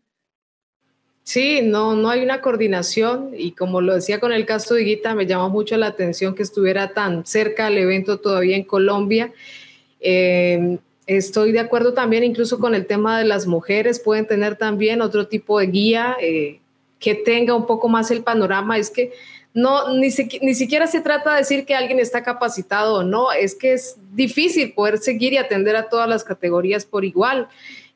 [1.32, 5.14] Sí, no, no hay una coordinación y como lo decía con el caso de Guita,
[5.14, 9.32] me llamó mucho la atención que estuviera tan cerca del evento todavía en Colombia.
[10.00, 15.02] Em, estoy de acuerdo también incluso con el tema de las mujeres, pueden tener también
[15.02, 16.58] otro tipo de guía eh,
[16.98, 18.76] que tenga un poco más el panorama.
[18.76, 19.12] Es que
[19.54, 20.08] no, ni,
[20.42, 23.98] ni siquiera se trata de decir que alguien está capacitado o no, es que es
[24.14, 27.46] difícil poder seguir y atender a todas las categorías por igual.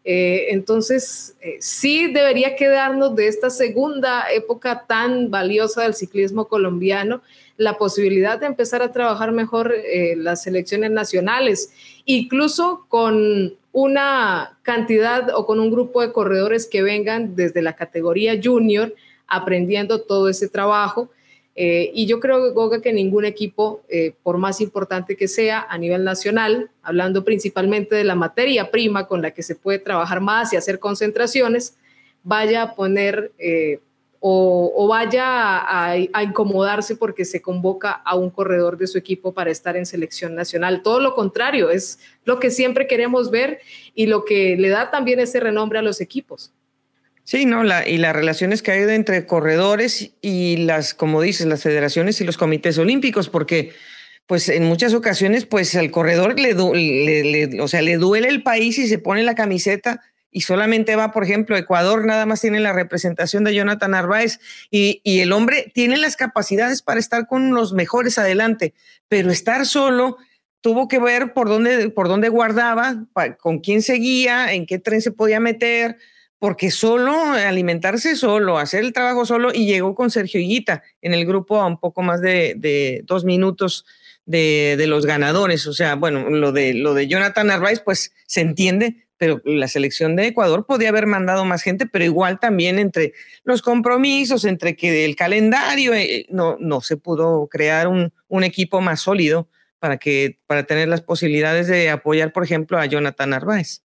[0.05, 7.22] Eh, entonces, eh, sí debería quedarnos de esta segunda época tan valiosa del ciclismo colombiano
[7.57, 11.72] la posibilidad de empezar a trabajar mejor eh, las selecciones nacionales,
[12.05, 18.38] incluso con una cantidad o con un grupo de corredores que vengan desde la categoría
[18.42, 18.94] junior
[19.26, 21.11] aprendiendo todo ese trabajo
[21.57, 25.78] eh, y yo creo, Goga, que ningún equipo, eh, por más importante que sea a
[25.78, 30.52] nivel nacional, hablando principalmente de la materia prima con la que se puede trabajar más
[30.52, 31.76] y hacer concentraciones,
[32.24, 33.78] vaya a poner eh,
[34.26, 39.50] o, vaya a, a, incomodarse porque se convoca a un corredor de su equipo para
[39.50, 40.82] estar en selección nacional.
[40.82, 43.61] Todo lo contrario, es lo que siempre queremos ver
[43.94, 46.55] y lo que le da también ese renombre a los equipos.
[47.25, 52.20] Sí, no, y las relaciones que hay entre corredores y las, como dices, las federaciones
[52.20, 53.72] y los comités olímpicos, porque
[54.27, 58.79] pues en muchas ocasiones, pues al corredor le, le, o sea, le duele el país
[58.79, 62.72] y se pone la camiseta y solamente va, por ejemplo, Ecuador nada más tiene la
[62.72, 67.72] representación de Jonathan Narváez y, y el hombre tiene las capacidades para estar con los
[67.72, 68.75] mejores adelante,
[69.09, 70.18] pero estar solo
[70.61, 73.05] tuvo que ver por dónde, por dónde guardaba,
[73.39, 75.99] con quién seguía, en qué tren se podía meter,
[76.45, 81.24] porque solo alimentarse solo, hacer el trabajo solo, y llegó con Sergio Higuita en el
[81.24, 83.86] grupo a un poco más de, dos minutos
[84.26, 85.66] de, los ganadores.
[85.66, 90.16] O sea, bueno, lo de, lo de Jonathan Narváez, pues se entiende, pero la selección
[90.16, 93.14] de Ecuador podía haber mandado más gente, pero igual también entre
[93.45, 98.82] los compromisos, entre que el calendario, eh, no, no se pudo crear un, un equipo
[98.82, 103.84] más sólido para, que, para tener las posibilidades de apoyar, por ejemplo, a Jonathan Narváez.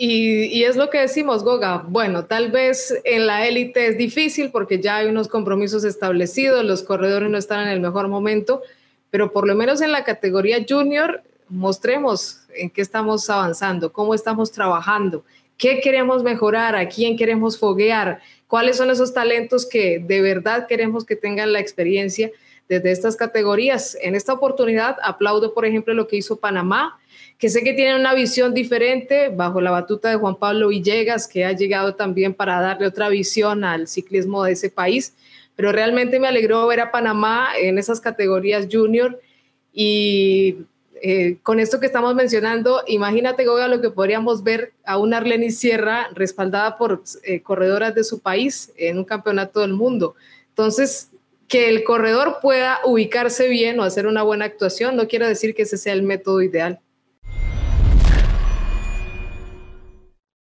[0.00, 1.84] Y, es lo que decimos, Goga.
[1.88, 6.84] Bueno, tal vez en la élite es difícil porque ya hay unos compromisos establecidos, los
[6.84, 8.62] corredores no están en el mejor momento,
[9.10, 14.52] pero por lo menos en la categoría junior mostremos en qué estamos avanzando, cómo estamos
[14.52, 15.24] trabajando,
[15.56, 21.04] qué queremos mejorar, a quién queremos foguear, cuáles son esos talentos que de verdad queremos
[21.04, 22.30] que tengan la experiencia
[22.68, 23.98] desde estas categorías.
[24.00, 27.00] En esta oportunidad aplaudo, por ejemplo, lo que hizo Panamá
[27.38, 31.44] que sé que tienen una visión diferente bajo la batuta de Juan Pablo Villegas, que
[31.44, 35.14] ha llegado también para darle otra visión al ciclismo de ese país.
[35.54, 39.20] Pero realmente me alegró ver a Panamá en esas categorías junior
[39.72, 40.56] y
[41.00, 45.52] eh, con esto que estamos mencionando, imagínate, Goga, lo que podríamos ver a una Arleni
[45.52, 50.16] Sierra respaldada por eh, corredoras de su país en un campeonato del mundo.
[50.48, 51.10] Entonces,
[51.46, 55.62] que el corredor pueda ubicarse bien o hacer una buena actuación no quiere decir que
[55.62, 56.80] ese sea el método ideal.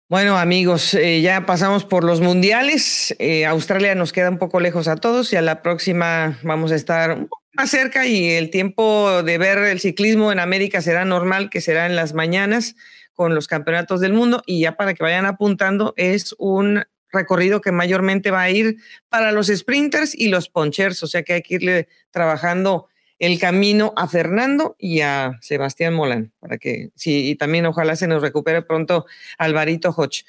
[0.09, 3.13] Bueno, amigos, eh, ya pasamos por los mundiales.
[3.19, 6.75] Eh, Australia nos queda un poco lejos a todos y a la próxima vamos a
[6.75, 11.59] estar más cerca y el tiempo de ver el ciclismo en América será normal, que
[11.59, 12.77] será en las mañanas
[13.15, 17.73] con los campeonatos del mundo y ya para que vayan apuntando es un recorrido que
[17.73, 18.77] mayormente va a ir
[19.09, 22.87] para los sprinters y los ponchers, o sea que hay que irle trabajando
[23.19, 28.07] el camino a Fernando y a Sebastián Molán, para que sí, y también ojalá se
[28.07, 29.05] nos recupere pronto
[29.37, 30.23] Alvarito Hodge.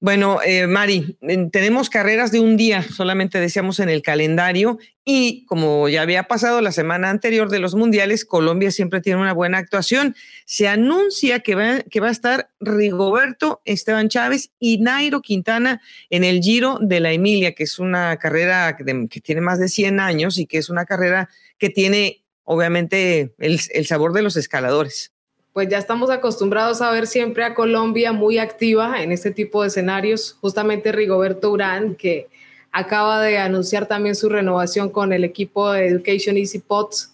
[0.00, 1.18] Bueno, eh, Mari,
[1.50, 6.60] tenemos carreras de un día, solamente decíamos en el calendario, y como ya había pasado
[6.60, 10.14] la semana anterior de los mundiales, Colombia siempre tiene una buena actuación.
[10.44, 16.22] Se anuncia que va, que va a estar Rigoberto Esteban Chávez y Nairo Quintana en
[16.22, 19.98] el Giro de la Emilia, que es una carrera que, que tiene más de 100
[19.98, 21.28] años y que es una carrera
[21.58, 25.12] que tiene obviamente el, sabor de los escaladores.
[25.52, 29.68] Pues ya estamos acostumbrados a ver siempre a Colombia muy activa en este tipo de
[29.68, 30.36] escenarios.
[30.40, 32.28] Justamente Rigoberto Urán, que
[32.72, 37.12] acaba de anunciar también su renovación con el equipo de Education Easy Pots,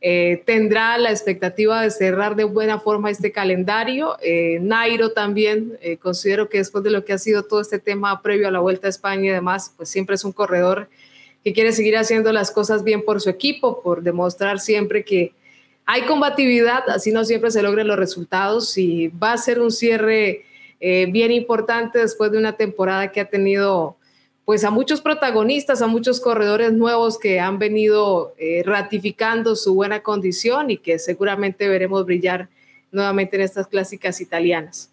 [0.00, 4.16] eh, tendrá la expectativa de cerrar de buena forma este calendario.
[4.22, 8.22] Eh, Nairo también, eh, considero que después de lo que ha sido todo este tema
[8.22, 10.88] previo a la Vuelta a España y demás, pues siempre es un corredor
[11.48, 15.32] que quiere seguir haciendo las cosas bien por su equipo, por demostrar siempre que
[15.86, 20.44] hay combatividad, así no siempre se logran los resultados y va a ser un cierre
[20.78, 23.96] eh, bien importante después de una temporada que ha tenido
[24.44, 30.02] pues a muchos protagonistas, a muchos corredores nuevos que han venido eh, ratificando su buena
[30.02, 32.50] condición y que seguramente veremos brillar
[32.92, 34.90] nuevamente en estas clásicas italianas.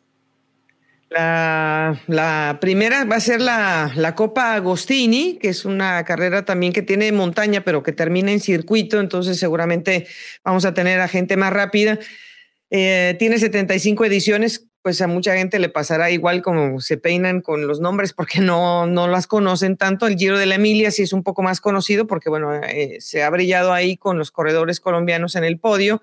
[1.09, 7.11] La, primera va a ser la, Copa Agostini, que es una carrera también que tiene
[7.11, 10.07] montaña, pero que termina en circuito, entonces seguramente
[10.43, 11.99] vamos a tener a gente más rápida.
[12.71, 17.67] Eh, tiene 75 ediciones, pues a mucha gente le pasará igual como se peinan con
[17.67, 20.07] los nombres porque no, no las conocen tanto.
[20.07, 23.23] El Giro de la Emilia sí es un poco más conocido porque, bueno, eh, se
[23.23, 26.01] ha brillado ahí con los corredores colombianos en el podio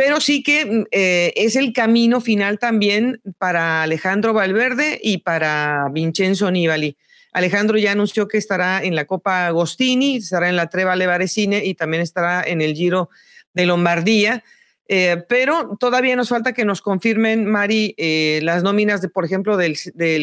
[0.00, 5.88] pero sí que mm, eh, es el camino final también para Alejandro Valverde y para
[5.92, 6.96] Vincenzo Nibali.
[7.34, 11.74] Alejandro ya anunció que estará en la Copa Agostini, estará en la Treva Levarecine y
[11.74, 13.10] también estará en el Giro
[13.52, 14.42] de Lombardía.
[14.88, 19.58] Eh, pero todavía nos falta que nos confirmen, Mari, eh, las nóminas, de, por ejemplo,
[19.58, 19.76] del,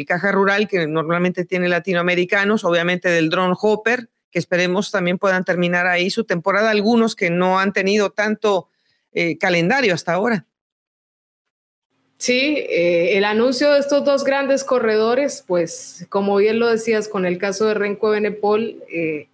[0.08, 5.86] Caja Rural, que normalmente tiene latinoamericanos, obviamente del Drone Hopper, que esperemos también puedan terminar
[5.86, 6.72] ahí su temporada.
[6.72, 8.70] Algunos que no han tenido tanto
[9.20, 10.46] eh, calendario hasta ahora.
[12.20, 17.26] Sí, eh, el anuncio de estos dos grandes corredores, pues como bien lo decías con
[17.26, 19.28] el caso de Renko Benepol, eh,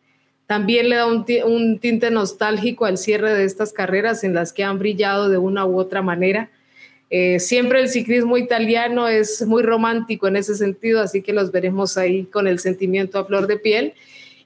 [0.47, 4.79] también le da un, tinte nostálgico al cierre de estas carreras en las que han
[4.79, 6.49] brillado de una u otra manera.
[7.39, 12.23] siempre el ciclismo italiano es muy romántico en ese sentido, así que los veremos ahí
[12.23, 13.95] con el sentimiento a flor de piel.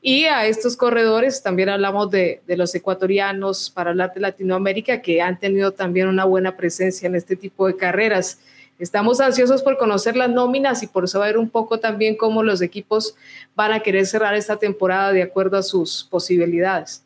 [0.02, 5.40] Y a estos corredores también hablamos de, los ecuatorianos para hablar de Latinoamérica que han
[5.40, 8.40] tenido también una buena presencia en este tipo de carreras.
[8.80, 13.16] Estamos ansiosos por conocer las nóminas y por saber un poco también cómo los equipos
[13.56, 17.04] van a querer cerrar esta temporada de acuerdo a sus posibilidades.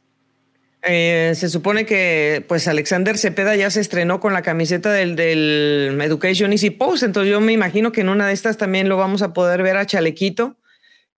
[0.83, 5.99] Eh, se supone que pues Alexander Cepeda ya se estrenó con la camiseta del, del,
[6.01, 9.21] Education Easy Post, entonces yo me imagino que en una de estas también lo vamos
[9.21, 10.57] a poder ver a Chalequito.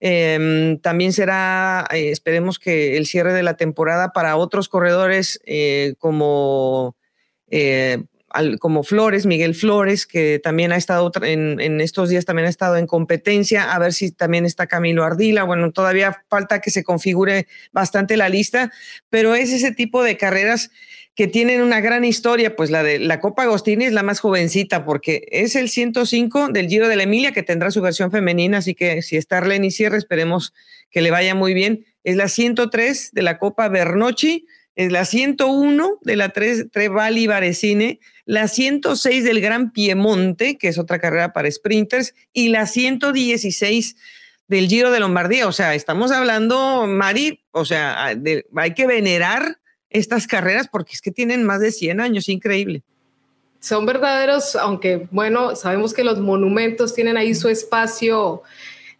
[0.04, 5.94] Em, también será, eh, esperemos que el cierre de la temporada para otros corredores eh,
[5.98, 6.96] como
[8.58, 12.86] como Flores, Miguel Flores, que también ha estado en, estos días, también ha estado en
[12.86, 15.44] competencia, a ver si también está Camilo Ardila.
[15.44, 18.72] Bueno, todavía falta que se configure bastante la lista,
[19.10, 20.70] pero es ese tipo de carreras
[21.14, 24.84] que tienen una gran historia, pues la de la Copa Agostini es la más jovencita
[24.84, 28.74] porque es el 105 del Giro de la Emilia que tendrá su versión femenina, así
[28.74, 30.54] que si está Arlene y cierre, esperemos
[30.90, 31.84] que le vaya muy bien.
[32.02, 38.48] Es la 103 de la Copa Bernocchi, es la 101 de la Trevali Varesine, la
[38.48, 43.96] 106 del Gran Piemonte, que es otra carrera para sprinters, y la 116
[44.48, 45.48] del Giro de Lombardía.
[45.48, 49.58] O sea, estamos hablando, Mari, o sea, hay que venerar
[49.90, 52.82] estas carreras porque es que tienen más de 100 años, increíble.
[53.60, 58.42] Son verdaderos, aunque bueno, sabemos que los monumentos tienen ahí su espacio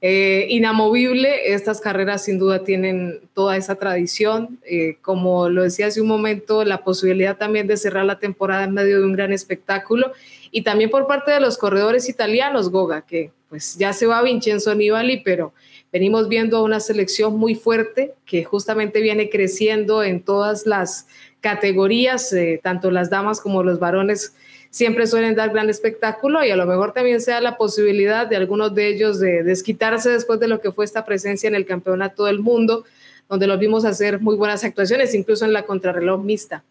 [0.05, 4.59] eh, inamovible, estas carreras sin duda tienen toda esa tradición.
[4.64, 8.72] Eh, como lo decía hace un momento, la posibilidad también de cerrar la temporada en
[8.74, 10.11] medio de un gran espectáculo.
[10.50, 14.74] Y también por parte de los corredores italianos, Goga, que pues ya se va Vincenzo
[14.74, 15.53] Nibali, pero
[15.92, 21.07] venimos viendo a una selección muy fuerte que justamente viene creciendo en todas las
[21.40, 24.34] categorías, eh, tanto las damas como los varones
[24.72, 28.74] siempre suelen dar gran espectáculo y a lo mejor también sea la posibilidad de algunos
[28.74, 32.38] de ellos de desquitarse después de lo que fue esta presencia en el Campeonato del
[32.40, 32.84] Mundo,
[33.28, 36.64] donde los vimos hacer muy buenas actuaciones, incluso en la contrarreloj mixta.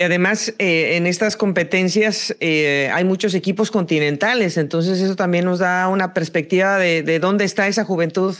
[0.00, 5.86] Además, eh, en estas competencias eh, hay muchos equipos continentales, entonces eso también nos da
[5.86, 8.34] una perspectiva de dónde está esa juventud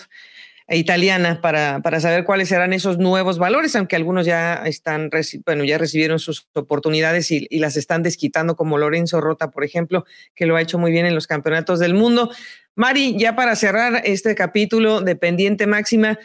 [0.68, 5.10] italiana para, para saber cuáles serán esos nuevos valores, aunque algunos ya están,
[5.44, 10.04] bueno, ya recibieron sus oportunidades y, las están desquitando, como Lorenzo Rota, por ejemplo,
[10.34, 12.30] que lo ha hecho muy bien en los campeonatos del mundo.
[12.74, 16.18] Mari, ya para cerrar este capítulo de pendiente máxima,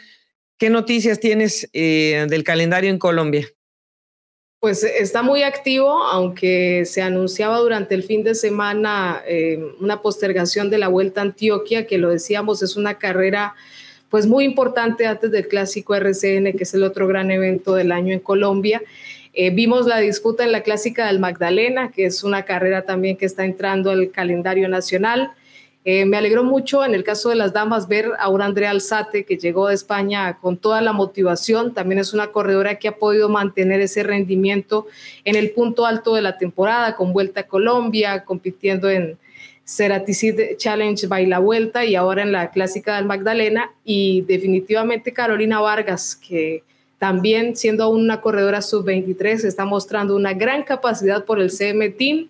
[0.58, 3.46] ¿qué noticias tienes eh, del calendario en Colombia?
[4.58, 10.70] Pues está muy activo, aunque se anunciaba durante el fin de semana eh, una postergación
[10.70, 13.54] de la Vuelta a Antioquia, que lo decíamos, es una carrera
[14.12, 18.12] pues muy importante antes del clásico RCN, que es el otro gran evento del año
[18.12, 18.82] en Colombia.
[19.32, 23.24] Eh, vimos la disputa en la clásica del Magdalena, que es una carrera también que
[23.24, 25.30] está entrando al calendario nacional.
[25.86, 29.24] Eh, me alegró mucho en el caso de las damas ver a una Andrea Alzate
[29.24, 31.72] que llegó de España con toda la motivación.
[31.72, 34.88] También es una corredora que ha podido mantener ese rendimiento
[35.24, 39.16] en el punto alto de la temporada, con vuelta a Colombia, compitiendo en,
[39.64, 43.72] Ceraticid Challenge Baila Vuelta y ahora en la clásica del Magdalena.
[43.84, 46.64] Y definitivamente Carolina Vargas que
[46.98, 52.28] también siendo una corredora sub-23 está mostrando una gran capacidad por el CM Team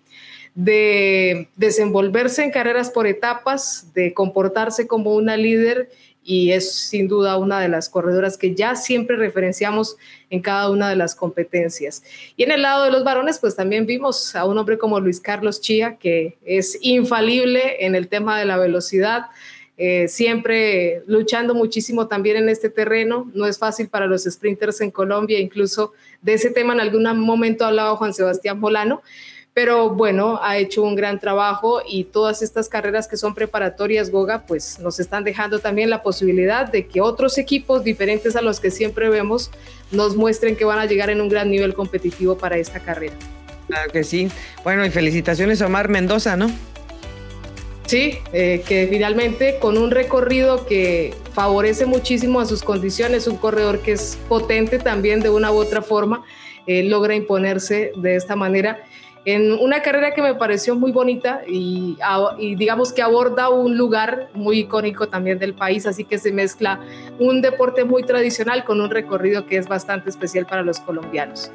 [0.55, 5.89] de desenvolverse en carreras por etapas, de comportarse como una líder
[6.23, 9.97] y es sin duda una de las corredoras que ya siempre referenciamos
[10.29, 12.03] en cada una de las competencias.
[12.37, 15.19] Y en el lado de los varones, pues también vimos a un hombre como Luis
[15.19, 19.25] Carlos Chía, que es infalible en el tema de la velocidad,
[19.75, 23.29] eh, siempre luchando muchísimo también en este terreno.
[23.33, 27.65] No es fácil para los sprinters en Colombia, incluso de ese tema en algún momento
[27.65, 29.01] hablaba Juan Sebastián Molano,
[29.53, 34.45] pero bueno, ha hecho un gran trabajo y todas estas carreras que son preparatorias, Goga,
[34.47, 38.71] pues nos están dejando también la posibilidad de que otros equipos diferentes a los que
[38.71, 39.51] siempre vemos
[39.91, 43.13] nos muestren que van a llegar en un gran nivel competitivo para esta carrera.
[43.67, 44.27] Claro que sí.
[44.63, 46.51] Bueno, y felicitaciones a Omar Mendoza, ¿no?
[47.85, 53.79] Sí, eh, que finalmente con un recorrido que favorece muchísimo a sus condiciones, un corredor
[53.81, 56.23] que es potente también de una u otra forma,
[56.65, 58.83] eh, logra imponerse de esta manera
[59.25, 61.97] en una carrera que me pareció muy bonita y,
[62.57, 66.79] digamos que aborda un lugar muy icónico también del país, así que se mezcla
[67.19, 71.51] un deporte muy tradicional con un recorrido que es bastante especial para los colombianos.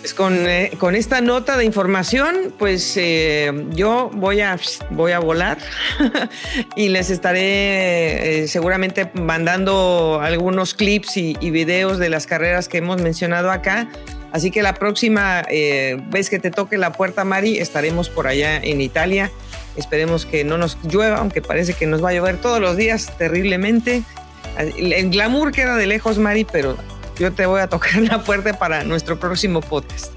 [0.00, 4.56] Pues con, eh, con, esta nota de información, pues eh, yo voy a,
[4.90, 5.58] voy a volar
[6.76, 12.78] y les estaré eh, seguramente mandando algunos clips y, y videos de las carreras que
[12.78, 13.88] hemos mencionado acá
[14.36, 18.58] Así que la próxima eh, vez que te toque la puerta, Mari, estaremos por allá
[18.58, 19.30] en Italia.
[19.76, 23.16] Esperemos que no nos llueva, aunque parece que nos va a llover todos los días
[23.16, 24.02] terriblemente.
[24.58, 26.76] El glamour queda de lejos, Mari, pero
[27.18, 30.12] yo te voy a tocar la puerta para nuestro próximo podcast.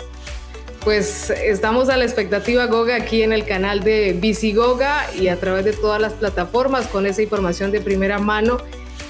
[0.84, 4.20] Pues estamos a la expectativa, Goga, aquí en el canal de
[4.53, 8.57] Goga y a través de todas las plataformas con esa información de primera mano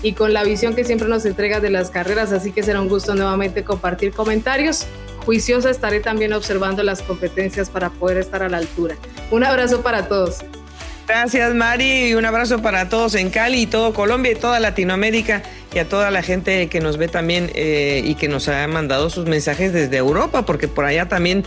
[0.01, 2.89] y con la visión que siempre nos entrega de las carreras, así que será un
[2.89, 4.85] gusto nuevamente compartir comentarios.
[5.25, 8.95] Juiciosa estaré también observando las competencias para poder estar a la altura.
[9.31, 10.37] Un abrazo para todos.
[11.07, 15.41] Gracias, Mari, y un abrazo para todos en Cali y todo Colombia y toda Latinoamérica
[15.73, 19.09] y a toda la gente que nos ve también eh, y que nos ha mandado
[19.09, 21.43] sus mensajes desde Europa, porque por allá también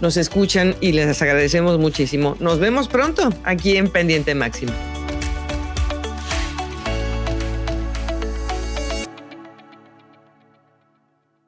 [0.00, 2.36] nos escuchan y les agradecemos muchísimo.
[2.40, 4.72] Nos vemos pronto aquí en Pendiente Máximo.